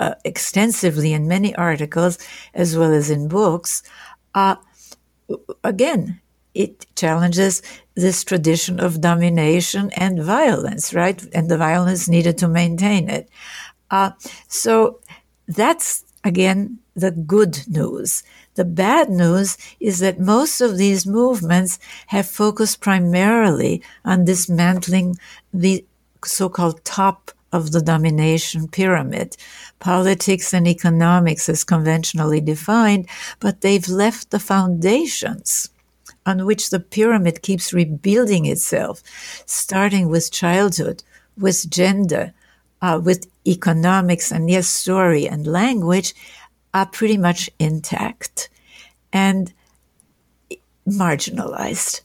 [0.00, 2.18] uh, extensively in many articles
[2.54, 3.82] as well as in books.
[4.34, 4.56] Uh,
[5.62, 6.20] again,
[6.54, 7.62] it challenges
[7.94, 11.24] this tradition of domination and violence, right?
[11.32, 13.28] And the violence needed to maintain it.
[13.90, 14.10] Uh,
[14.48, 15.00] so
[15.46, 18.22] that's again the good news.
[18.54, 25.16] The bad news is that most of these movements have focused primarily on dismantling
[25.52, 25.84] the
[26.24, 29.36] so-called top of the domination pyramid,
[29.78, 35.68] politics and economics as conventionally defined, but they've left the foundations
[36.26, 39.02] on which the pyramid keeps rebuilding itself,
[39.46, 41.02] starting with childhood,
[41.36, 42.32] with gender,
[42.82, 46.14] uh, with economics, and yes, story and language,
[46.72, 48.48] are pretty much intact
[49.12, 49.52] and
[50.86, 52.00] marginalized.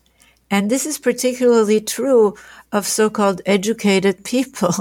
[0.52, 2.36] And this is particularly true
[2.72, 4.74] of so-called educated people,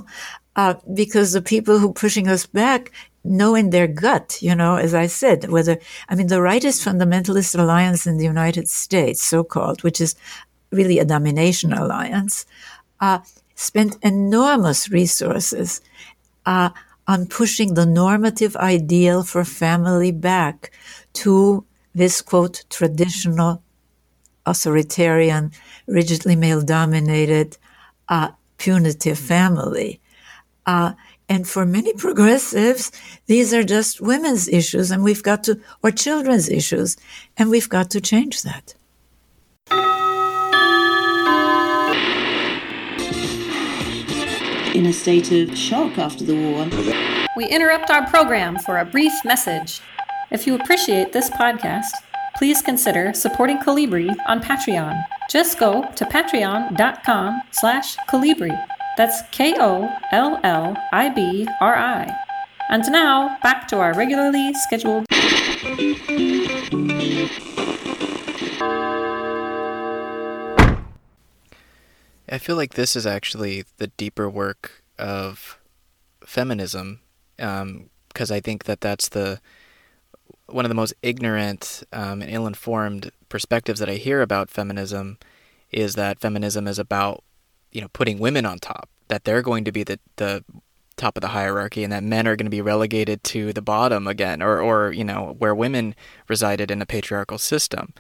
[0.57, 2.91] uh, because the people who are pushing us back
[3.25, 7.59] know in their gut, you know, as I said, whether, I mean, the rightist fundamentalist
[7.59, 10.15] alliance in the United States, so called, which is
[10.71, 12.47] really a domination alliance,
[13.01, 13.21] uh,
[13.55, 15.81] spent enormous resources
[16.47, 16.71] uh,
[17.07, 20.71] on pushing the normative ideal for family back
[21.15, 21.65] to
[21.95, 23.63] this quote traditional
[24.47, 25.51] authoritarian
[25.87, 27.57] rigidly male dominated
[28.09, 30.01] uh, punitive family.
[30.67, 30.93] Uh,
[31.29, 32.91] and for many progressives
[33.27, 36.97] these are just women's issues and we've got to or children's issues
[37.37, 38.75] and we've got to change that
[44.79, 46.65] in a state of shock after the war.
[47.37, 49.81] We interrupt our program for a brief message.
[50.31, 51.91] If you appreciate this podcast,
[52.37, 55.03] please consider supporting Kollibri on Patreon.
[55.29, 58.57] Just go to patreon.com slash Kollibri.
[58.99, 59.87] That's K-O-L-L-I-B-R-I.
[62.69, 65.07] And now, back to our regularly scheduled...
[72.29, 75.61] I feel like this is actually the deeper work of
[76.27, 76.99] feminism,
[77.37, 77.89] because um,
[78.31, 79.41] I think that that's the
[80.47, 85.19] one of the most ignorant um, and ill-informed perspectives that I hear about feminism
[85.71, 87.23] is that feminism is about
[87.79, 90.45] you know putting women on top, that they're going to be the the
[90.97, 94.09] top of the hierarchy, and that men are going to be relegated to the bottom
[94.09, 95.95] again, or or you know where women
[96.27, 97.95] resided in a patriarchal system.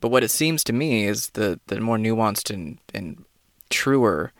[0.00, 3.24] But what it seems to me is the the more nuanced and, and
[3.70, 4.32] truer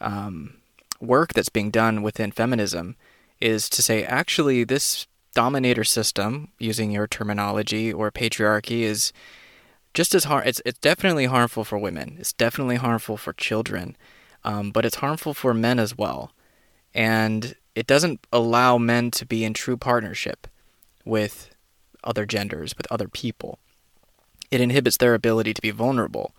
[0.00, 0.58] um,
[1.00, 2.96] work that's being done within feminism
[3.40, 9.14] is to say, actually, this dominator system, using your terminology, or patriarchy, is
[9.94, 10.46] just as hard.
[10.46, 12.16] It's it's definitely harmful for women.
[12.18, 13.96] It's definitely harmful for children,
[14.42, 16.32] um, but it's harmful for men as well,
[16.92, 20.46] and it doesn't allow men to be in true partnership
[21.04, 21.54] with
[22.02, 23.58] other genders, with other people.
[24.50, 26.34] It inhibits their ability to be vulnerable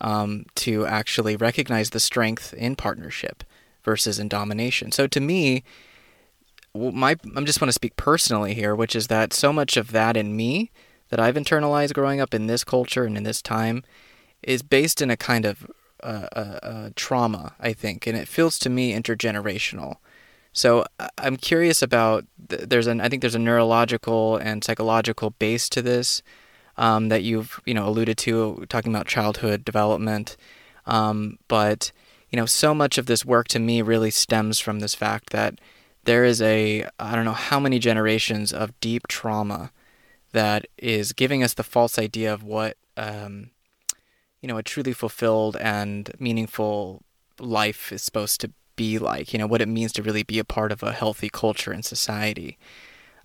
[0.00, 3.44] um, to actually recognize the strength in partnership
[3.82, 4.92] versus in domination.
[4.92, 5.64] So to me,
[6.74, 10.16] my I'm just want to speak personally here, which is that so much of that
[10.16, 10.70] in me
[11.10, 13.84] that I've internalized growing up in this culture and in this time
[14.42, 15.70] is based in a kind of
[16.02, 19.96] uh, uh, uh, trauma, I think, and it feels to me intergenerational.
[20.52, 20.84] So
[21.18, 26.22] I'm curious about there's an I think there's a neurological and psychological base to this
[26.76, 30.36] um, that you've you know alluded to, talking about childhood development.
[30.86, 31.92] Um, but
[32.30, 35.60] you know, so much of this work to me really stems from this fact that
[36.04, 39.70] there is a I don't know how many generations of deep trauma
[40.32, 43.50] that is giving us the false idea of what um,
[44.40, 47.02] you know a truly fulfilled and meaningful
[47.38, 49.32] life is supposed to be like.
[49.32, 51.84] You know what it means to really be a part of a healthy culture and
[51.84, 52.58] society.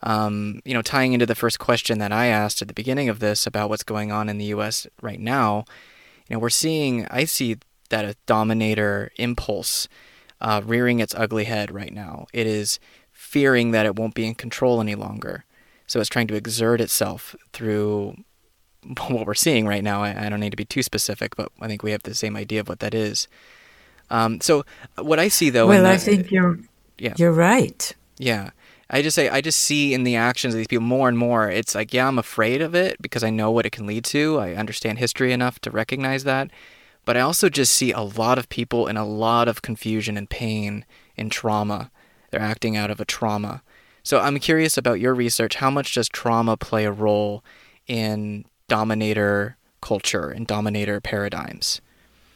[0.04, 3.20] Um, you know, tying into the first question that I asked at the beginning of
[3.20, 4.86] this about what's going on in the U.S.
[5.02, 5.66] right now,
[6.28, 7.58] you know, we're seeing, I see
[7.90, 9.88] that a dominator impulse
[10.42, 12.28] uh, rearing its ugly head right now.
[12.34, 12.80] It is
[13.12, 15.46] fearing that it won't be in control any longer.
[15.88, 18.16] So it's trying to exert itself through
[19.08, 20.04] what we're seeing right now.
[20.04, 22.36] I, I, don't need to be too specific, but I think we have the same
[22.36, 23.28] idea of what that is.
[24.10, 24.66] Um, so
[24.98, 26.60] what I see though, well, the, I think you're
[26.98, 27.16] yeah.
[27.18, 27.94] you're right.
[28.18, 28.52] Yeah,
[28.90, 31.50] I just say I just see in the actions of these people more and more.
[31.50, 34.38] It's like yeah, I'm afraid of it because I know what it can lead to.
[34.38, 36.52] I understand history enough to recognize that,
[37.04, 40.30] but I also just see a lot of people in a lot of confusion and
[40.30, 40.86] pain
[41.18, 41.90] and trauma.
[42.30, 43.64] They're acting out of a trauma.
[44.06, 45.56] So I'm curious about your research.
[45.56, 47.44] How much does trauma play a role
[47.88, 51.82] in dominator culture and dominator paradigms?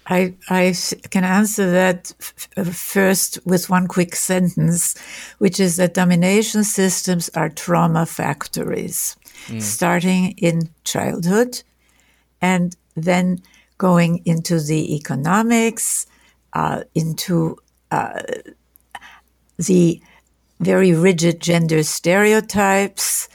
[0.08, 0.74] I, I
[1.12, 4.96] can answer that f- first with one quick sentence,
[5.38, 9.16] which is that domination systems are trauma factories,
[9.46, 9.62] mm.
[9.62, 11.62] starting in childhood
[12.42, 13.44] and then
[13.78, 16.08] going into the economics,
[16.54, 17.58] uh, into
[17.92, 18.24] uh,
[19.58, 20.02] the
[20.60, 23.30] very rigid gender stereotypes,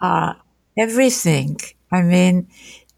[0.00, 0.34] uh,
[0.78, 1.58] everything.
[1.90, 2.48] I mean,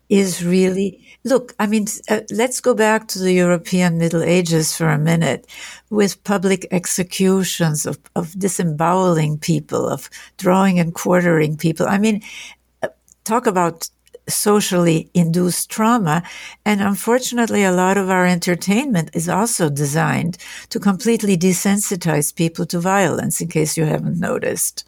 [0.09, 4.91] is really Look, I mean, uh, let's go back to the European Middle Ages for
[4.91, 5.47] a minute
[5.89, 11.87] with public executions of, of disemboweling people, of drawing and quartering people.
[11.89, 12.21] I mean,
[12.83, 12.89] uh,
[13.25, 13.89] talk about
[14.29, 16.23] socially induced trauma.
[16.65, 20.39] And unfortunately, a lot of our entertainment is also designed
[20.71, 24.85] to completely desensitize people to violence, in case you haven't noticed.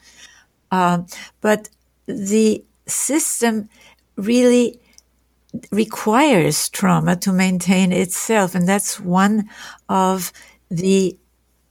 [0.71, 1.07] Um,
[1.41, 1.69] but
[2.07, 3.69] the system
[4.17, 4.81] really
[5.71, 8.55] requires trauma to maintain itself.
[8.55, 9.49] And that's one
[9.89, 10.33] of
[10.71, 11.17] the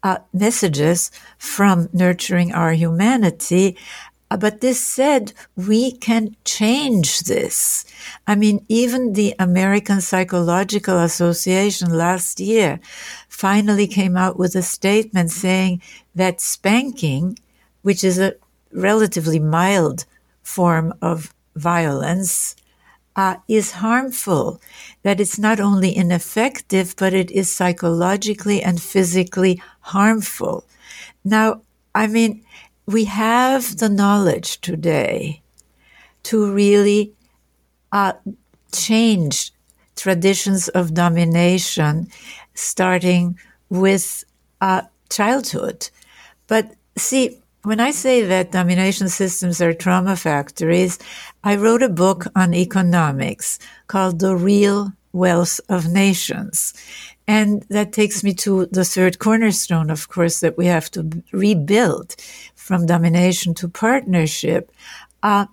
[0.03, 3.77] uh, messages from nurturing our humanity.
[4.31, 7.85] Uh, but this said, we can change this.
[8.25, 12.79] I mean, even the American Psychological Association last year
[13.29, 15.81] finally came out with a statement saying
[16.15, 17.37] that spanking,
[17.83, 18.35] which is a
[18.71, 20.05] relatively mild
[20.41, 22.55] form of violence,
[23.15, 24.59] uh, is harmful,
[25.03, 30.65] that it's not only ineffective, but it is psychologically and physically harmful.
[31.23, 31.61] Now,
[31.93, 32.43] I mean,
[32.85, 35.41] we have the knowledge today
[36.23, 37.13] to really
[37.91, 38.13] uh,
[38.71, 39.51] change
[39.95, 42.07] traditions of domination,
[42.53, 43.37] starting
[43.69, 44.23] with
[44.61, 45.89] uh, childhood.
[46.47, 50.99] But see, when I say that domination systems are trauma factories,
[51.43, 53.57] I wrote a book on economics
[53.87, 56.73] called The Real Wealth of Nations.
[57.27, 62.15] And that takes me to the third cornerstone, of course, that we have to rebuild
[62.65, 64.71] from domination to partnership.
[65.21, 65.45] Uh,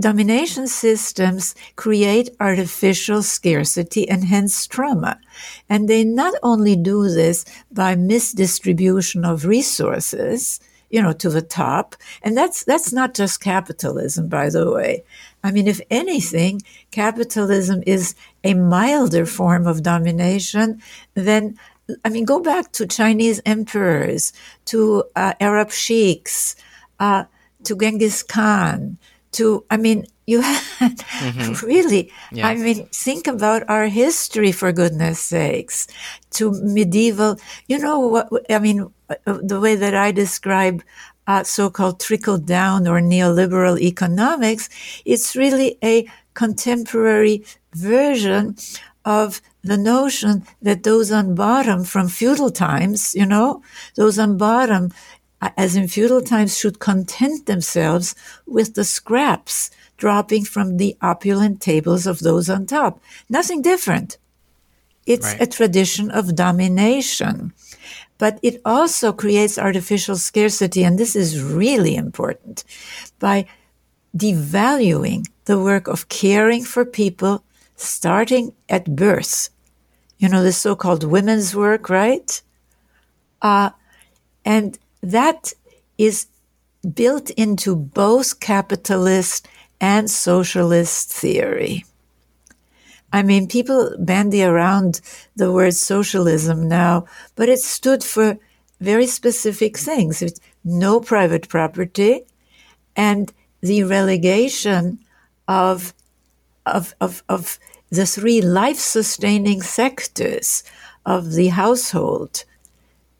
[0.00, 5.20] domination systems create artificial scarcity and hence trauma.
[5.68, 10.58] And they not only do this by misdistribution of resources,
[10.90, 11.94] you know, to the top.
[12.24, 15.04] And that's, that's not just capitalism, by the way.
[15.44, 20.82] I mean, if anything, capitalism is a milder form of domination
[21.14, 21.56] than,
[22.04, 24.32] I mean, go back to Chinese emperors,
[24.66, 26.56] to uh, Arab sheiks,
[27.00, 27.24] uh,
[27.64, 28.98] to Genghis Khan,
[29.32, 30.40] to, I mean, you
[30.78, 31.66] had mm-hmm.
[31.66, 32.12] really.
[32.42, 35.86] I mean, think about our history for goodness sakes,
[36.32, 40.82] to medieval, you know what, I mean, uh, the way that I describe
[41.26, 44.68] uh, so-called trickle down or neoliberal economics,
[45.04, 48.56] it's really a contemporary version
[49.04, 53.62] of the notion that those on bottom from feudal times, you know,
[53.94, 54.92] those on bottom,
[55.56, 58.14] as in feudal times, should content themselves
[58.46, 63.00] with the scraps dropping from the opulent tables of those on top.
[63.28, 64.18] Nothing different.
[65.06, 65.42] It's right.
[65.42, 67.52] a tradition of domination.
[68.18, 72.64] But it also creates artificial scarcity, and this is really important,
[73.18, 73.46] by
[74.16, 77.44] devaluing the work of caring for people
[77.76, 79.50] starting at birth.
[80.18, 82.42] You know, the so called women's work, right?
[83.40, 83.70] Uh,
[84.44, 85.52] and that
[85.96, 86.26] is
[86.94, 89.48] built into both capitalist
[89.80, 91.84] and socialist theory.
[93.12, 95.00] I mean, people bandy around
[95.36, 97.06] the word socialism now,
[97.36, 98.38] but it stood for
[98.80, 100.20] very specific things.
[100.20, 102.22] It's no private property
[102.96, 104.98] and the relegation
[105.46, 105.94] of,
[106.66, 107.58] of, of, of
[107.90, 110.62] the three life sustaining sectors
[111.06, 112.44] of the household,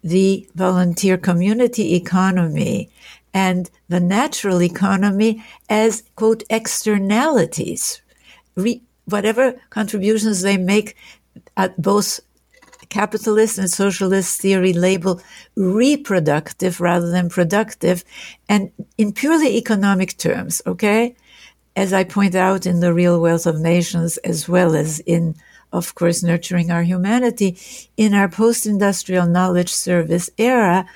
[0.02, 2.90] the volunteer community economy,
[3.32, 8.00] and the natural economy as, quote, externalities,
[8.56, 10.96] Re- whatever contributions they make
[11.56, 12.20] at both
[12.88, 15.20] capitalist and socialist theory label
[15.56, 18.02] reproductive rather than productive
[18.48, 21.14] and in purely economic terms okay
[21.82, 25.34] as i point out in the real wealth of nations as well as in
[25.72, 27.50] of course nurturing our humanity
[27.96, 30.86] in our post-industrial knowledge service era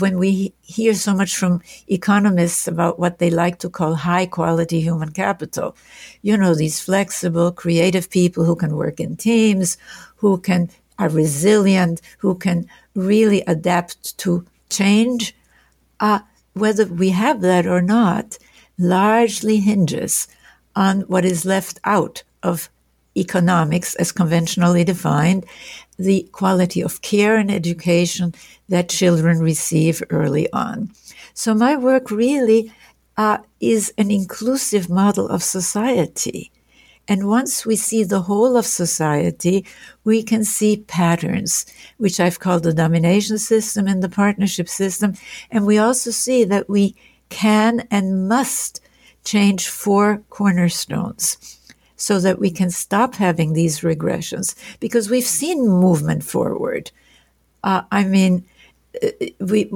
[0.00, 4.80] when we hear so much from economists about what they like to call high quality
[4.80, 5.76] human capital,
[6.22, 9.76] you know, these flexible, creative people who can work in teams,
[10.16, 15.34] who can are resilient, who can really adapt to change,
[16.00, 16.20] uh,
[16.54, 18.36] whether we have that or not,
[18.78, 20.28] largely hinges
[20.76, 22.70] on what is left out of
[23.16, 25.44] economics as conventionally defined,
[25.98, 28.32] the quality of care and education
[28.68, 30.90] that children receive early on.
[31.34, 32.72] So my work really
[33.16, 36.52] uh, is an inclusive model of society.
[37.08, 39.64] And once we see the whole of society,
[40.04, 41.64] we can see patterns,
[41.96, 45.14] which I've called the domination system and the partnership system.
[45.50, 46.94] And we also see that we
[47.28, 48.80] can and must
[49.24, 51.58] change four cornerstones
[51.96, 56.90] so that we can stop having these regressions because we've seen movement forward.
[57.64, 58.44] Uh, I mean,
[59.02, 59.08] uh,
[59.40, 59.70] we,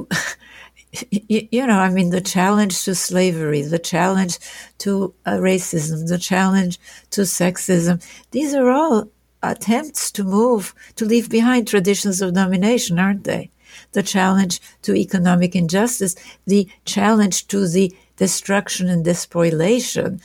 [1.10, 4.38] you know, I mean, the challenge to slavery, the challenge
[4.78, 6.78] to uh, racism, the challenge
[7.10, 9.08] to sexism, these are all
[9.42, 13.50] attempts to move, to leave behind traditions of domination, aren't they?
[13.92, 16.14] The challenge to economic injustice,
[16.46, 20.20] the challenge to the destruction and despoliation,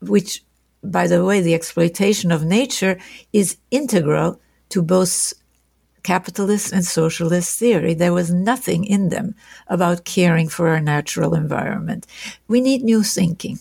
[0.00, 0.42] which
[0.82, 2.98] by the way, the exploitation of nature
[3.32, 4.40] is integral
[4.70, 5.32] to both
[6.02, 7.94] capitalist and socialist theory.
[7.94, 9.36] There was nothing in them
[9.68, 12.06] about caring for our natural environment.
[12.48, 13.60] We need new thinking.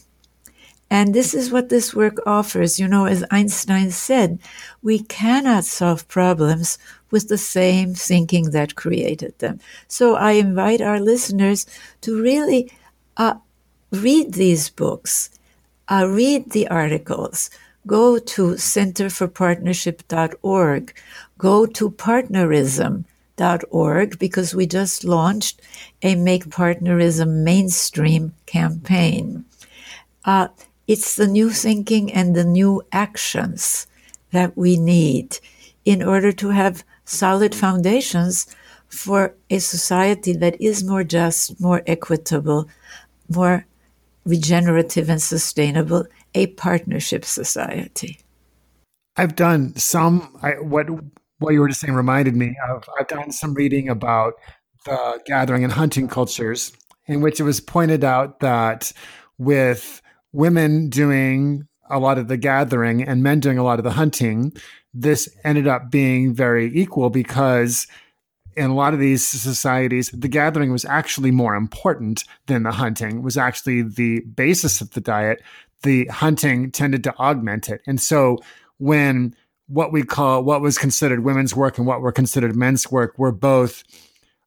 [0.89, 2.79] And this is what this work offers.
[2.79, 4.39] You know, as Einstein said,
[4.81, 6.79] we cannot solve problems
[7.12, 9.59] with the same thinking that created them.
[9.88, 11.68] So I invite our listeners
[12.01, 12.72] to really
[13.18, 13.36] uh,
[13.91, 15.30] read these books,
[15.89, 17.49] uh, read the articles,
[17.86, 20.95] go to centerforpartnership.org,
[21.38, 25.62] go to partnerism.org because we just launched
[26.01, 29.43] a Make Partnerism Mainstream campaign.
[30.24, 30.47] Uh,
[30.88, 33.88] it's the new thinking and the new actions
[34.32, 35.39] that we need
[35.86, 38.47] in order to have solid foundations
[38.88, 42.68] for a society that is more just, more equitable,
[43.30, 43.66] more
[44.26, 46.05] regenerative and sustainable,
[46.36, 48.20] a partnership society.
[49.18, 50.38] I've done some.
[50.41, 50.88] I, what
[51.39, 52.88] what you were just saying reminded me of.
[52.99, 54.34] I've done some reading about
[54.86, 56.72] the gathering and hunting cultures,
[57.07, 58.91] in which it was pointed out that
[59.38, 60.01] with
[60.32, 64.53] women doing a lot of the gathering and men doing a lot of the hunting,
[64.93, 67.87] this ended up being very equal because
[68.55, 73.21] in a lot of these societies, the gathering was actually more important than the hunting,
[73.21, 75.41] was actually the basis of the diet.
[75.83, 77.81] The hunting tended to augment it.
[77.87, 78.39] And so
[78.77, 79.35] when
[79.67, 83.31] what we call what was considered women's work and what were considered men's work were
[83.31, 83.83] both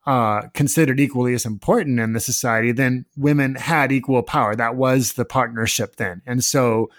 [0.07, 4.55] uh, considered equally as important in the society, then women had equal power.
[4.55, 6.20] That was the partnership then.
[6.26, 6.90] And so,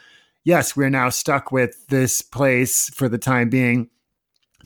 [0.46, 3.90] yes, we're now stuck with this place for the time being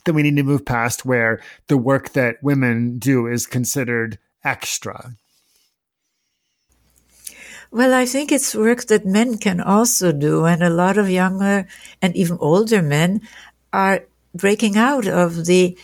[0.05, 5.15] that we need to move past where the work that women do is considered extra.
[7.71, 11.67] Well, I think it's work that men can also do, and a lot of younger
[12.01, 13.21] and even older men
[13.71, 15.77] are breaking out of the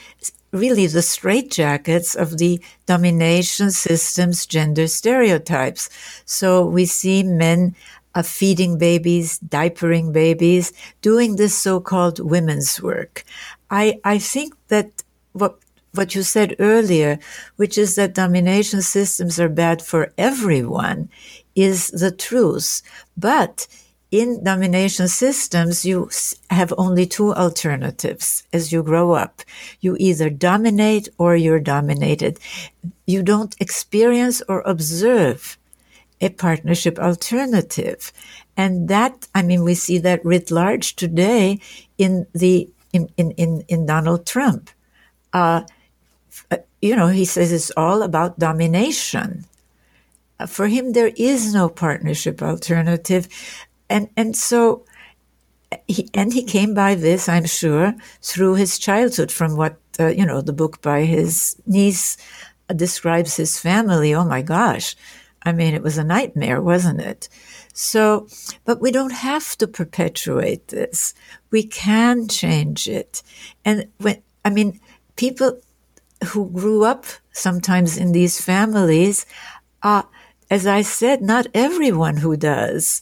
[0.51, 5.89] really the straitjackets of the domination systems, gender stereotypes.
[6.25, 7.75] So we see men
[8.15, 13.23] uh, feeding babies, diapering babies, doing this so-called women's work.
[13.69, 15.03] I, I think that
[15.33, 15.59] what
[15.93, 17.19] what you said earlier,
[17.55, 21.09] which is that domination systems are bad for everyone,
[21.55, 22.81] is the truth.
[23.15, 23.65] But
[24.11, 26.09] in domination systems, you
[26.49, 29.41] have only two alternatives as you grow up.
[29.79, 32.39] You either dominate or you're dominated.
[33.07, 35.57] You don't experience or observe
[36.21, 38.11] a partnership alternative.
[38.57, 41.59] And that, I mean, we see that writ large today
[41.97, 44.69] in the, in, in, in, Donald Trump.
[45.33, 45.63] Uh,
[46.81, 49.45] you know, he says it's all about domination.
[50.39, 53.27] Uh, for him, there is no partnership alternative
[53.89, 54.85] and and so
[55.87, 59.31] he, and he came by this, I'm sure, through his childhood.
[59.31, 62.17] From what uh, you know, the book by his niece
[62.75, 64.13] describes his family.
[64.13, 64.95] Oh my gosh,
[65.45, 67.29] I mean, it was a nightmare, wasn't it?
[67.73, 68.27] So,
[68.65, 71.13] but we don't have to perpetuate this.
[71.51, 73.21] We can change it.
[73.63, 74.79] And when I mean,
[75.15, 75.59] people
[76.27, 79.25] who grew up sometimes in these families,
[79.83, 80.03] uh,
[80.49, 83.01] as I said, not everyone who does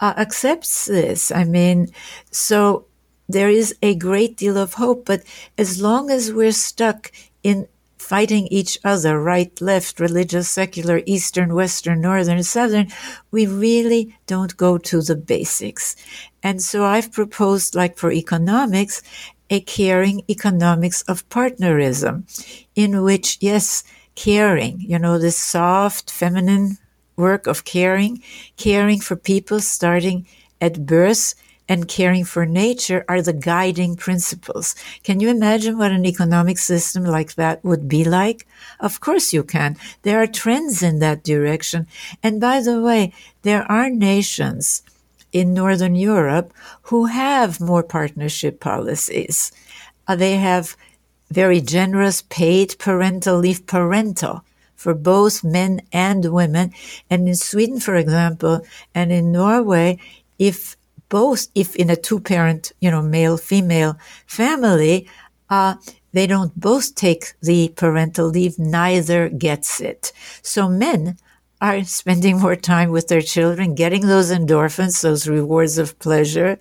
[0.00, 1.30] uh, accepts this.
[1.30, 1.88] I mean,
[2.30, 2.86] so
[3.28, 5.22] there is a great deal of hope, but
[5.56, 7.12] as long as we're stuck
[7.42, 7.68] in
[8.10, 12.88] fighting each other, right, left, religious, secular, Eastern, Western, Northern, Southern,
[13.30, 15.94] we really don't go to the basics.
[16.42, 19.00] And so I've proposed, like for economics,
[19.48, 22.26] a caring economics of partnerism,
[22.74, 23.84] in which, yes,
[24.16, 26.78] caring, you know, this soft, feminine
[27.14, 28.22] work of caring,
[28.56, 30.26] caring for people starting
[30.60, 31.34] at birth
[31.70, 34.74] and caring for nature are the guiding principles.
[35.04, 38.44] Can you imagine what an economic system like that would be like?
[38.80, 39.76] Of course you can.
[40.02, 41.86] There are trends in that direction.
[42.24, 43.12] And by the way,
[43.42, 44.82] there are nations
[45.30, 46.52] in Northern Europe
[46.90, 49.52] who have more partnership policies.
[50.08, 50.76] Uh, they have
[51.30, 54.42] very generous paid parental leave, parental
[54.74, 56.72] for both men and women.
[57.08, 58.62] And in Sweden, for example,
[58.92, 59.98] and in Norway,
[60.36, 60.76] if
[61.10, 65.06] both, if in a two parent, you know, male, female family,
[65.50, 65.74] uh,
[66.12, 70.12] they don't both take the parental leave, neither gets it.
[70.42, 71.18] So men
[71.60, 76.58] are spending more time with their children, getting those endorphins, those rewards of pleasure.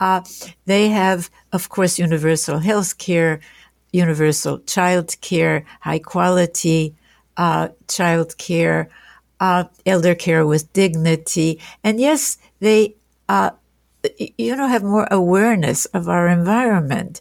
[0.00, 0.22] Uh,
[0.66, 3.40] they have, of course, universal health care,
[3.92, 6.96] universal child care, high quality
[7.36, 8.88] uh, child care,
[9.38, 11.60] uh, elder care with dignity.
[11.84, 12.96] And yes, they,
[13.28, 13.50] uh,
[14.38, 17.20] you know, have more awareness of our environment.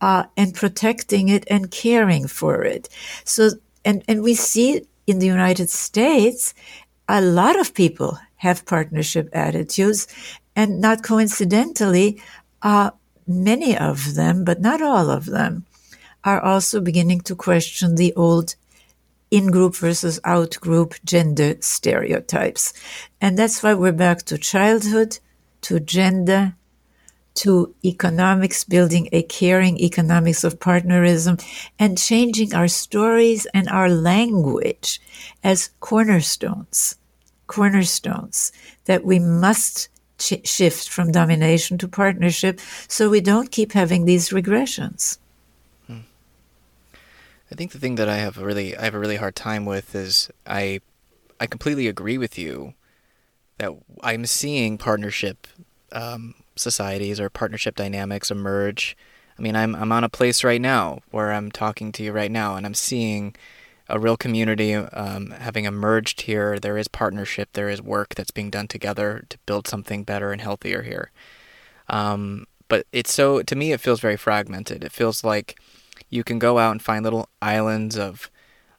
[0.00, 2.88] uh, and protecting it and caring for it.
[3.24, 3.50] So,
[3.84, 6.54] and, and we see in the United States,
[7.08, 10.06] a lot of people have partnership attitudes,
[10.54, 12.20] and not coincidentally,
[12.62, 12.90] uh,
[13.26, 15.64] many of them, but not all of them,
[16.24, 18.54] are also beginning to question the old
[19.30, 22.72] in group versus out group gender stereotypes.
[23.20, 25.18] And that's why we're back to childhood,
[25.62, 26.54] to gender,
[27.34, 31.38] to economics, building a caring economics of partnerism,
[31.78, 35.00] and changing our stories and our language
[35.44, 36.96] as cornerstones,
[37.46, 38.50] cornerstones
[38.86, 39.88] that we must
[40.18, 45.18] ch- shift from domination to partnership so we don't keep having these regressions.
[45.86, 46.00] Hmm.
[47.50, 49.64] I think the thing that I have a really I have a really hard time
[49.64, 50.80] with is I
[51.40, 52.74] I completely agree with you
[53.58, 55.46] that I'm seeing partnership
[55.92, 58.96] um, societies or partnership dynamics emerge.
[59.38, 62.30] I mean, I'm I'm on a place right now where I'm talking to you right
[62.30, 63.36] now, and I'm seeing
[63.88, 66.58] a real community um, having emerged here.
[66.58, 67.50] There is partnership.
[67.52, 71.10] There is work that's being done together to build something better and healthier here.
[71.88, 74.84] Um, but it's so to me, it feels very fragmented.
[74.84, 75.58] It feels like
[76.10, 78.30] you can go out and find little islands of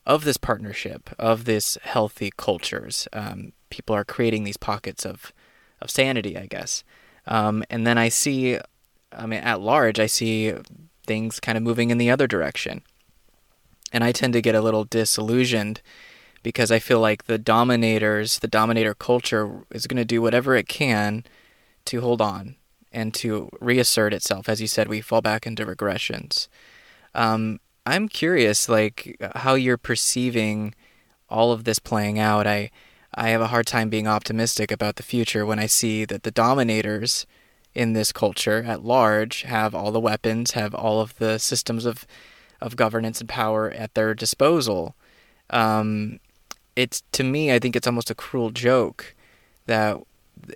[0.06, 3.06] of this partnership, of this healthy cultures.
[3.12, 5.32] Um, people are creating these pockets of
[5.80, 6.84] of sanity, I guess.
[7.26, 8.58] Um, and then I see,
[9.12, 10.52] I mean, at large, I see
[11.06, 12.82] things kind of moving in the other direction.
[13.92, 15.80] And I tend to get a little disillusioned
[16.42, 20.68] because I feel like the dominators, the dominator culture, is going to do whatever it
[20.68, 21.24] can
[21.86, 22.56] to hold on
[22.92, 24.48] and to reassert itself.
[24.48, 26.48] As you said, we fall back into regressions.
[27.14, 30.74] Um, I'm curious, like how you're perceiving
[31.28, 32.46] all of this playing out.
[32.46, 32.70] I
[33.14, 36.30] I have a hard time being optimistic about the future when I see that the
[36.30, 37.26] dominators
[37.74, 42.06] in this culture at large have all the weapons, have all of the systems of
[42.60, 44.94] of governance and power at their disposal.
[45.48, 46.20] Um,
[46.76, 49.14] it's to me, I think it's almost a cruel joke
[49.66, 49.98] that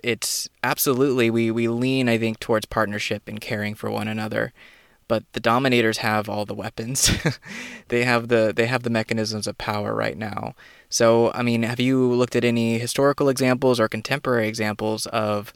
[0.03, 4.53] it's absolutely we we lean, I think, towards partnership and caring for one another
[5.07, 7.11] but the dominators have all the weapons
[7.89, 10.53] they have the they have the mechanisms of power right now
[10.95, 15.53] so i mean have you looked at any historical examples or contemporary examples of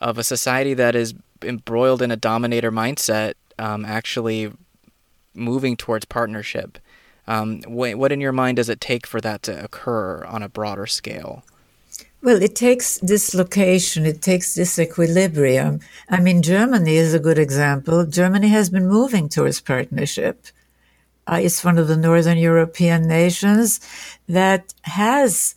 [0.00, 4.50] of a society that is embroiled in a dominator mindset um, actually
[5.34, 6.78] moving towards partnership
[7.28, 10.48] um, what, what in your mind does it take for that to occur on a
[10.48, 11.44] broader scale
[12.24, 15.82] well, it takes dislocation, it takes disequilibrium.
[16.08, 18.06] I mean, Germany is a good example.
[18.06, 20.46] Germany has been moving towards partnership.
[21.26, 23.80] Uh, it's one of the Northern European nations
[24.28, 25.54] that has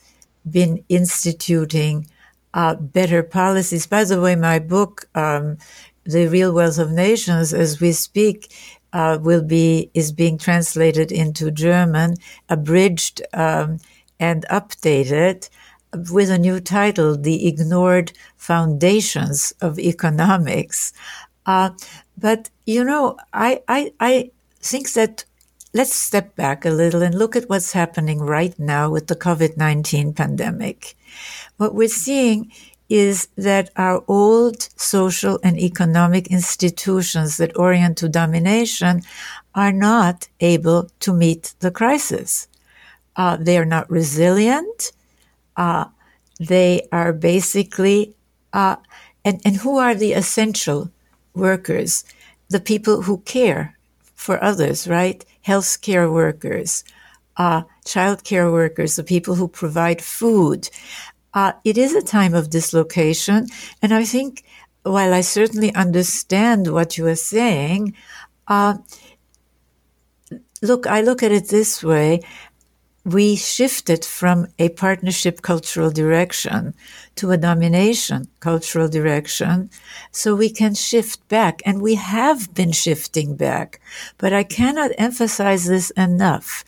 [0.50, 2.08] been instituting
[2.54, 3.88] uh, better policies.
[3.88, 5.58] By the way, my book, um,
[6.04, 8.54] The Real Wealth of Nations, as we speak,
[8.94, 12.16] uh, will be is being translated into German,
[12.48, 13.80] abridged um,
[14.20, 15.50] and updated
[16.12, 20.94] with a new title, The Ignored Foundations of Economics.
[21.46, 21.72] Uh,
[22.18, 25.26] but, you know, I, I, I think that
[25.76, 29.58] let's step back a little and look at what's happening right now with the COVID
[29.58, 30.96] 19 pandemic.
[31.58, 32.50] What we're seeing
[32.88, 39.02] is that our old social and economic institutions that orient to domination
[39.54, 42.48] are not able to meet the crisis.
[43.18, 44.94] Uh, they are not resilient.
[45.58, 45.86] Uh,
[46.40, 48.16] they are basically,
[48.54, 48.78] uh,
[49.26, 50.90] and, and who are the essential
[51.34, 52.06] workers?
[52.50, 53.78] The people who care
[54.14, 55.26] for others, right?
[55.46, 56.84] Healthcare workers,
[57.38, 60.70] uh, childcare workers, the people who provide food.
[61.34, 63.48] Uh, it is a time of dislocation.
[63.82, 64.44] And I think
[64.84, 67.94] while I certainly understand what you are saying,
[68.48, 68.78] uh,
[70.62, 72.22] look, I look at it this way
[73.06, 76.74] we shifted from a partnership cultural direction
[77.16, 79.70] to a domination cultural direction
[80.12, 83.80] so we can shift back and we have been shifting back.
[84.18, 86.64] But i cannot emphasize this enough.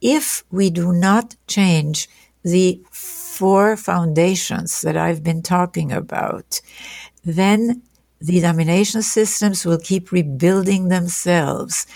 [0.00, 2.08] If we do not change
[2.44, 6.60] the four foundations that i've been talking about
[7.24, 7.82] then
[8.20, 11.86] the domination systems will keep rebuilding themselves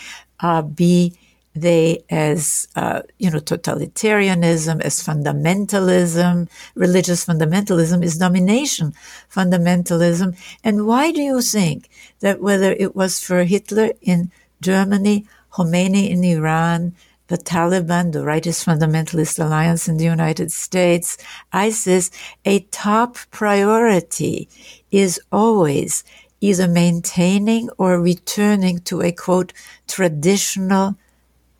[0.41, 1.15] uh, be
[1.61, 8.93] they as uh, you know totalitarianism as fundamentalism religious fundamentalism is domination
[9.33, 10.37] fundamentalism.
[10.65, 11.89] And why do you think
[12.21, 14.31] that whether it was for hitler in
[14.61, 16.95] germany khomeini in iran
[17.29, 21.19] the Taliban, the rightist fundamentalist alliance in the United States,
[21.53, 22.11] ISIS,
[22.47, 24.49] a top priority
[24.91, 26.05] is always
[26.41, 29.53] either maintaining or returning to a quote
[29.87, 30.97] traditional,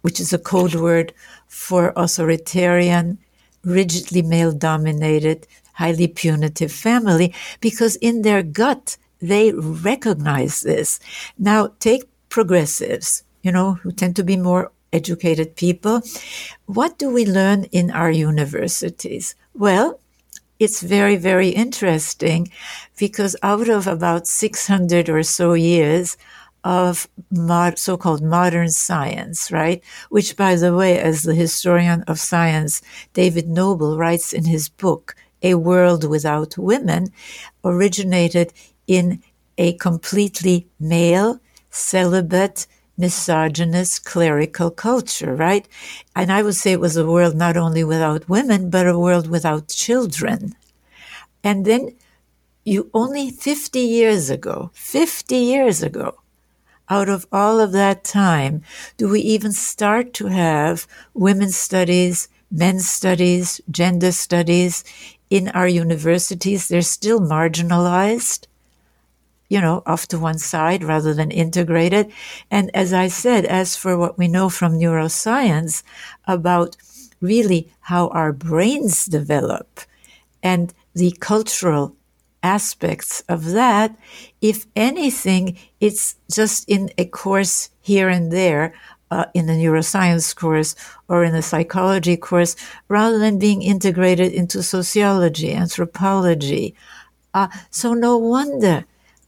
[0.03, 1.13] which is a code word
[1.47, 3.19] for authoritarian,
[3.65, 11.01] rigidly male dominated, highly punitive family, because in their gut, they recognize this.
[11.39, 16.03] Now, take progressives, you know, who tend to be more educated people.
[16.67, 19.35] What do we learn in our universities?
[19.55, 20.01] Well,
[20.59, 22.51] it's very, very interesting
[22.99, 26.17] because out of about 600 or so years
[26.65, 29.83] of mod, so-called modern science, right?
[30.09, 32.83] Which, by the way, as the historian of science,
[33.13, 37.09] David Noble writes in his book, A World Without Women,
[37.65, 38.53] originated
[38.87, 39.23] in
[39.57, 41.41] a completely male,
[41.71, 45.69] celibate, misogynist clerical culture, right?
[46.17, 49.29] And I would say it was a world not only without women, but a world
[49.31, 50.55] without children.
[51.45, 51.97] And then
[52.65, 56.19] you only 50 years ago, 50 years ago,
[56.91, 58.63] out of all of that time,
[58.97, 64.85] do we even start to have women's studies, men's studies, gender studies
[65.31, 66.69] in our universities?
[66.69, 68.47] They're still marginalized
[69.49, 72.13] you know, off to one side rather than integrated.
[72.51, 75.83] And as I said, as for what we know from neuroscience
[76.27, 76.77] about
[77.21, 79.81] really how our brains develop
[80.43, 81.97] and the cultural
[82.43, 83.97] aspects of that,
[84.41, 88.75] if anything, it's just in a course here and there.
[89.11, 90.75] Uh, in a neuroscience course
[91.09, 92.55] or in a psychology course,
[92.89, 96.75] rather than being integrated into sociology, anthropology.
[97.33, 98.85] Uh, so no wonder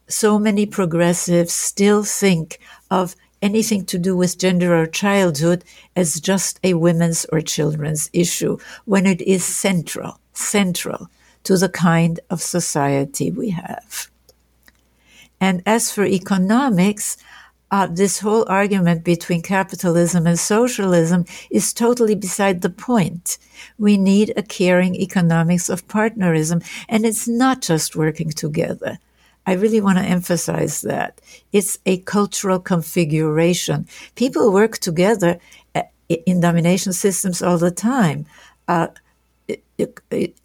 [0.06, 2.58] so many progressives still think
[2.90, 5.64] of anything to do with gender or childhood
[5.96, 11.08] as just a women's or children's issue when it is central, central
[11.44, 14.10] to the kind of society we have.
[15.40, 17.16] And as for economics,
[17.70, 23.38] uh, this whole argument between capitalism and socialism is totally beside the point.
[23.78, 28.98] We need a caring economics of partnerism, and it's not just working together.
[29.46, 31.20] I really want to emphasize that.
[31.52, 33.86] It's a cultural configuration.
[34.14, 35.38] People work together
[35.74, 38.26] uh, in domination systems all the time.
[38.68, 38.88] Uh,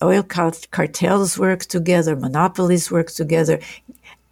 [0.02, 3.60] oil cartels work together, monopolies work together,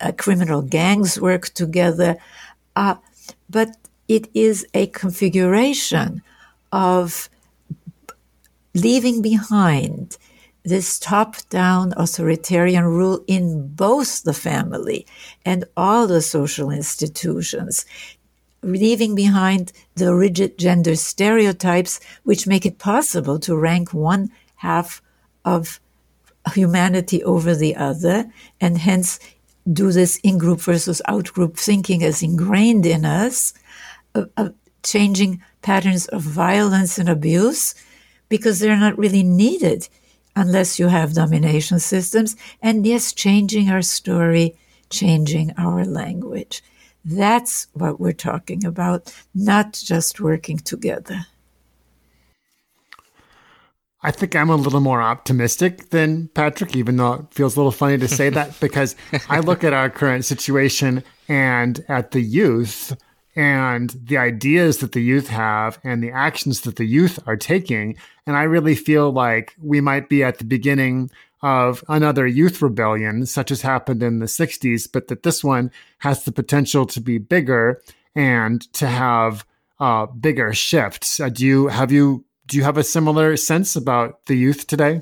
[0.01, 2.17] uh, criminal gangs work together.
[2.75, 2.95] Uh,
[3.49, 3.77] but
[4.07, 6.21] it is a configuration
[6.71, 7.29] of
[8.73, 10.17] leaving behind
[10.63, 15.05] this top down authoritarian rule in both the family
[15.45, 17.85] and all the social institutions,
[18.61, 24.31] leaving behind the rigid gender stereotypes which make it possible to rank one
[24.63, 25.01] half
[25.45, 25.79] of
[26.53, 28.25] humanity over the other
[28.59, 29.19] and hence
[29.71, 33.53] do this in group versus out group thinking as ingrained in us,
[34.15, 34.49] uh, uh,
[34.83, 37.75] changing patterns of violence and abuse
[38.29, 39.87] because they're not really needed
[40.35, 42.35] unless you have domination systems.
[42.61, 44.55] And yes, changing our story,
[44.89, 46.63] changing our language.
[47.05, 51.27] That's what we're talking about, not just working together.
[54.03, 57.71] I think I'm a little more optimistic than Patrick, even though it feels a little
[57.71, 58.95] funny to say that because
[59.29, 62.95] I look at our current situation and at the youth
[63.35, 67.95] and the ideas that the youth have and the actions that the youth are taking.
[68.27, 71.09] And I really feel like we might be at the beginning
[71.41, 76.23] of another youth rebellion, such as happened in the 60s, but that this one has
[76.23, 77.81] the potential to be bigger
[78.15, 79.45] and to have
[79.79, 81.19] uh, bigger shifts.
[81.19, 85.01] Uh, do you have you do you have a similar sense about the youth today?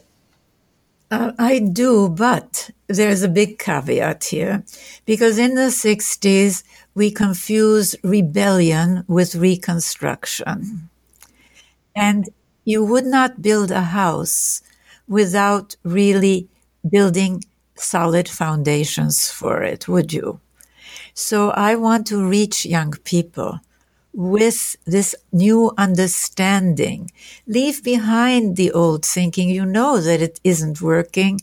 [1.09, 4.63] Uh, I do, but there's a big caveat here
[5.05, 6.63] because in the 60s,
[6.95, 10.89] we confuse rebellion with reconstruction.
[11.93, 12.29] And
[12.63, 14.61] you would not build a house
[15.07, 16.47] without really
[16.89, 17.43] building
[17.75, 20.39] solid foundations for it, would you?
[21.13, 23.59] So I want to reach young people
[24.13, 27.11] with this new understanding.
[27.47, 29.49] Leave behind the old thinking.
[29.49, 31.39] You know that it isn't working.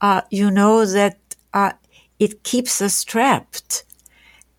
[0.00, 1.18] Uh, you know that
[1.52, 1.72] uh,
[2.18, 3.84] it keeps us trapped.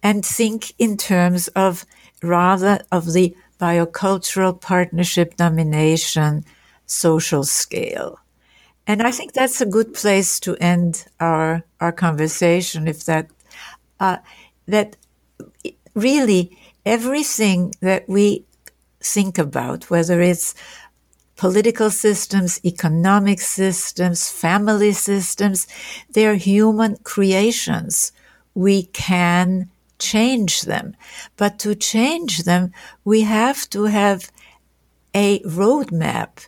[0.04, 1.86] And think in terms of
[2.22, 6.46] rather of the biocultural partnership domination
[6.86, 8.20] social scale.
[8.86, 13.30] And I think that's a good place to end our, our conversation if that,
[14.00, 14.18] uh,
[14.68, 14.96] that
[15.94, 16.57] really
[16.88, 18.46] everything that we
[19.02, 20.56] think about, whether it's
[21.36, 25.68] political systems, economic systems, family systems,
[26.10, 28.12] they're human creations
[28.58, 29.70] we can
[30.00, 30.96] change them.
[31.36, 32.72] But to change them,
[33.06, 34.32] we have to have
[35.14, 36.48] a roadmap,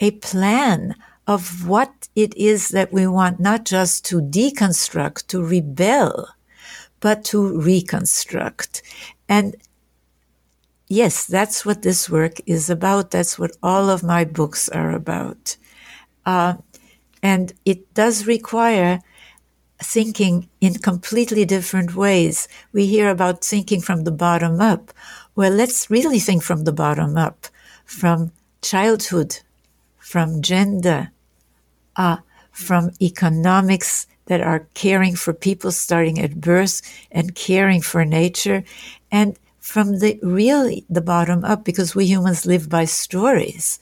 [0.00, 0.94] a plan
[1.26, 6.28] of what it is that we want, not just to deconstruct, to rebel,
[7.00, 8.82] but to reconstruct.
[9.28, 9.56] And
[10.88, 13.10] yes, that's what this work is about.
[13.10, 15.56] That's what all of my books are about.
[16.24, 16.54] Uh,
[17.22, 19.00] and it does require
[19.82, 22.48] thinking in completely different ways.
[22.72, 24.92] We hear about thinking from the bottom up.
[25.34, 27.46] Well, let's really think from the bottom up,
[27.84, 28.32] from
[28.62, 29.40] childhood,
[29.98, 31.10] from gender,
[31.96, 32.18] uh,
[32.52, 36.80] from economics that are caring for people starting at birth
[37.12, 38.64] and caring for nature,
[39.10, 43.80] and from the really the bottom up, because we humans live by stories,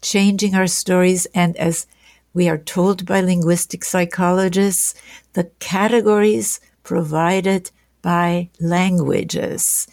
[0.00, 1.88] changing our stories and as
[2.32, 4.94] we are told by linguistic psychologists,
[5.32, 9.88] the categories provided by languages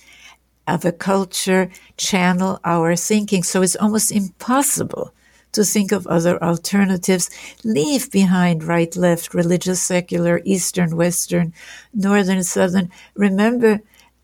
[0.67, 3.41] of a culture channel our thinking.
[3.41, 5.11] So it's almost impossible
[5.53, 7.31] to think of other alternatives.
[7.63, 11.51] Leave behind right, left, religious, secular, Eastern, Western,
[11.93, 12.91] Northern, Southern.
[13.15, 13.81] Remember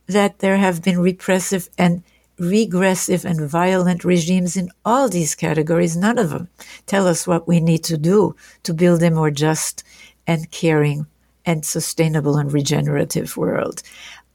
[0.07, 2.03] that there have been repressive and
[2.39, 5.97] regressive and violent regimes in all these categories.
[5.97, 6.49] None of them
[6.85, 9.83] tell us what we need to do to build a more just
[10.25, 11.07] and caring
[11.45, 13.81] and sustainable and regenerative world.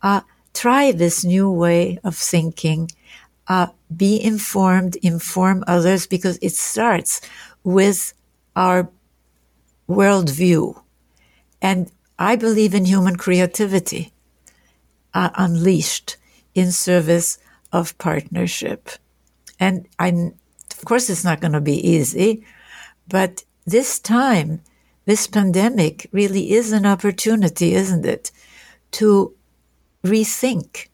[0.03, 0.23] Uh,
[0.55, 2.91] try this new way of thinking.
[3.47, 7.21] Uh, be informed, inform others, because it starts
[7.65, 8.15] with
[8.57, 8.89] our
[9.89, 10.81] worldview.
[11.61, 14.13] And I believe in human creativity
[15.15, 16.17] uh, unleashed
[16.55, 17.39] in service
[17.73, 18.91] of partnership.
[19.59, 20.35] And I'm,
[20.71, 22.45] of course, it's not going to be easy,
[23.09, 24.63] but this time,
[25.05, 28.31] this pandemic really is an opportunity, isn't it,
[28.93, 29.35] to
[30.05, 30.89] rethink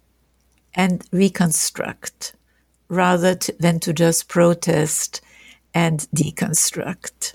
[0.75, 2.35] and reconstruct
[2.89, 5.21] rather to, than to just protest
[5.75, 7.35] and deconstruct.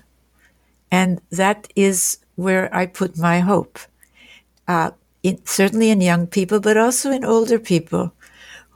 [0.90, 3.78] And that is where I put my hope.
[4.66, 4.92] Uh,
[5.24, 8.12] in, certainly in young people, but also in older people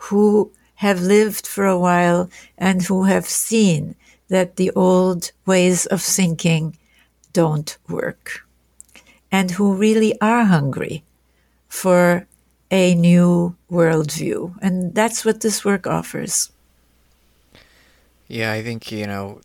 [0.08, 3.94] who have lived for a while and who have seen
[4.28, 6.76] that the old ways of thinking
[7.32, 8.46] don't work
[9.30, 11.04] and who really are hungry
[11.68, 12.26] for
[12.70, 14.54] a new worldview.
[14.62, 16.50] And that's what this work offers.
[18.26, 19.40] Yeah, I think, you know,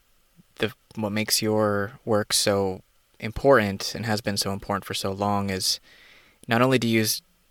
[0.59, 2.81] the what makes your work so
[3.19, 5.79] important and has been so important for so long is
[6.47, 7.05] not only do you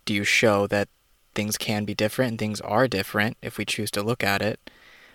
[0.05, 0.89] do you show that
[1.35, 4.71] things can be different and things are different if we choose to look at it.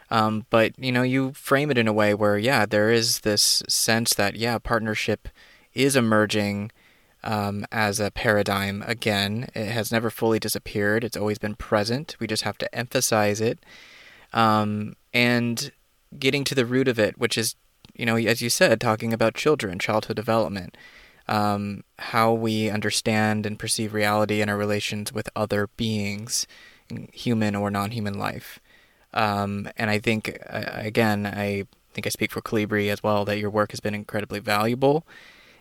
[0.10, 3.62] Um, but you know, you frame it in a way where, yeah, there is this
[3.68, 5.28] sense that yeah, partnership
[5.74, 6.72] is emerging
[7.24, 9.50] um, as a paradigm again.
[9.54, 11.04] It has never fully disappeared.
[11.04, 12.16] It's always been present.
[12.20, 13.60] We just have to emphasize it,
[14.34, 15.72] um, and
[16.18, 17.56] getting to the root of it, which is,
[17.94, 20.78] you know, as you said, talking about children, childhood development
[21.28, 26.48] um, how we understand and perceive reality and our relations with other beings,
[27.12, 28.60] human or non human life.
[29.14, 33.40] Um, and I think, uh, again, I think I speak for Kollibri as well, that
[33.40, 35.06] your work has been incredibly valuable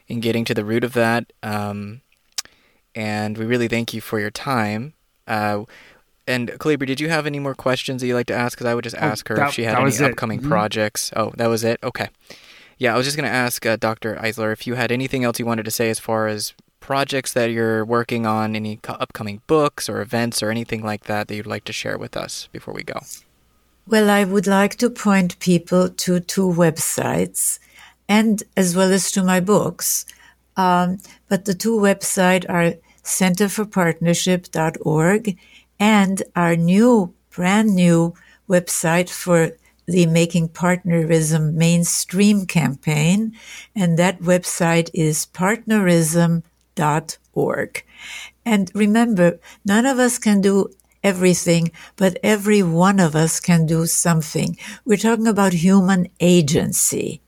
[0.08, 1.32] in getting to the root of that.
[1.42, 2.02] Um,
[2.94, 4.94] and we really thank you for your time.
[5.26, 5.64] Uh,
[6.26, 8.56] and Kollibri, did you have any more questions that you'd like to ask?
[8.56, 10.48] Because I would just oh, ask her that, if she had any upcoming mm-hmm.
[10.48, 11.12] projects.
[11.14, 11.78] Oh, that was it?
[11.82, 12.08] Okay.
[12.78, 14.16] Yeah, I was just going to ask uh, Dr.
[14.16, 17.50] Eisler if you had anything else you wanted to say as far as projects that
[17.50, 21.64] you're working on, any upcoming books or events or anything like that that you'd like
[21.64, 23.00] to share with us before we go.
[23.88, 27.58] Well, I would like to point people to two websites
[28.08, 30.04] and as well as to my books.
[30.56, 30.98] Um,
[31.28, 32.74] but the two websites are
[33.04, 35.38] centerforpartnership.org
[35.78, 38.14] and our new, brand new
[38.48, 39.52] website for
[39.86, 43.36] the Making Partnerism mainstream campaign,
[43.74, 47.84] and that website is partnerism.org.
[48.44, 50.70] And remember, none of us can do
[51.02, 54.56] everything, but every one of us can do something.
[54.84, 57.20] We're talking about human agency.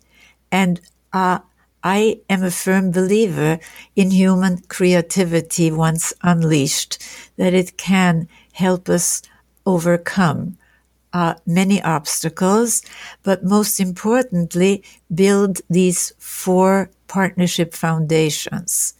[0.51, 0.81] And
[1.13, 1.41] uh,
[1.83, 3.61] I am a firm believer
[3.95, 6.99] in human creativity once unleashed,
[7.37, 9.23] that it can help us
[9.65, 10.58] overcome
[11.13, 12.83] uh, many obstacles,
[13.23, 14.83] but most importantly,
[15.15, 18.95] build these four partnership foundations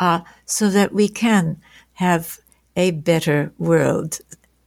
[0.00, 1.60] uh, so that we can
[1.94, 2.38] have
[2.76, 4.18] a better world,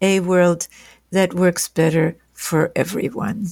[0.01, 0.67] a world
[1.11, 3.47] that works better for everyone.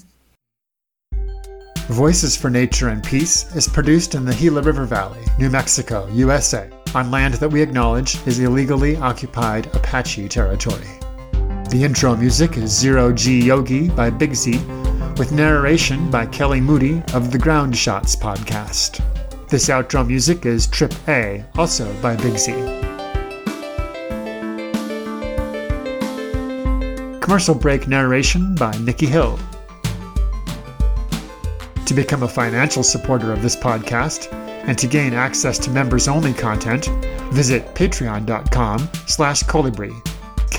[1.87, 6.69] Voices for Nature and Peace is produced in the Gila River Valley, New Mexico, USA.
[6.95, 10.98] on land that we acknowledge is illegally occupied Apache territory.
[11.69, 14.57] The intro music is Zero G Yogi by Big Z,
[15.19, 19.03] with narration by Kelly Moody of the Ground Shots podcast.
[19.49, 22.53] This outro music is Trip A, also by Big Z.
[27.21, 29.37] Commercial break narration by Nikki Hill.
[31.85, 36.87] To become a financial supporter of this podcast and to gain access to members-only content,
[37.31, 39.43] visit patreon.com slash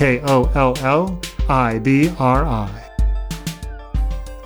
[0.01, 1.17] kollibri, K-O-L-L-I-B-R-I.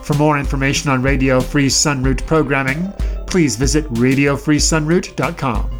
[0.03, 2.91] For more information on Radio Free Sunroot programming,
[3.27, 5.71] please visit radiofreesunroot.com.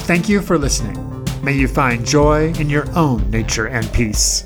[0.00, 1.04] Thank you for listening.
[1.42, 4.44] May you find joy in your own nature and peace.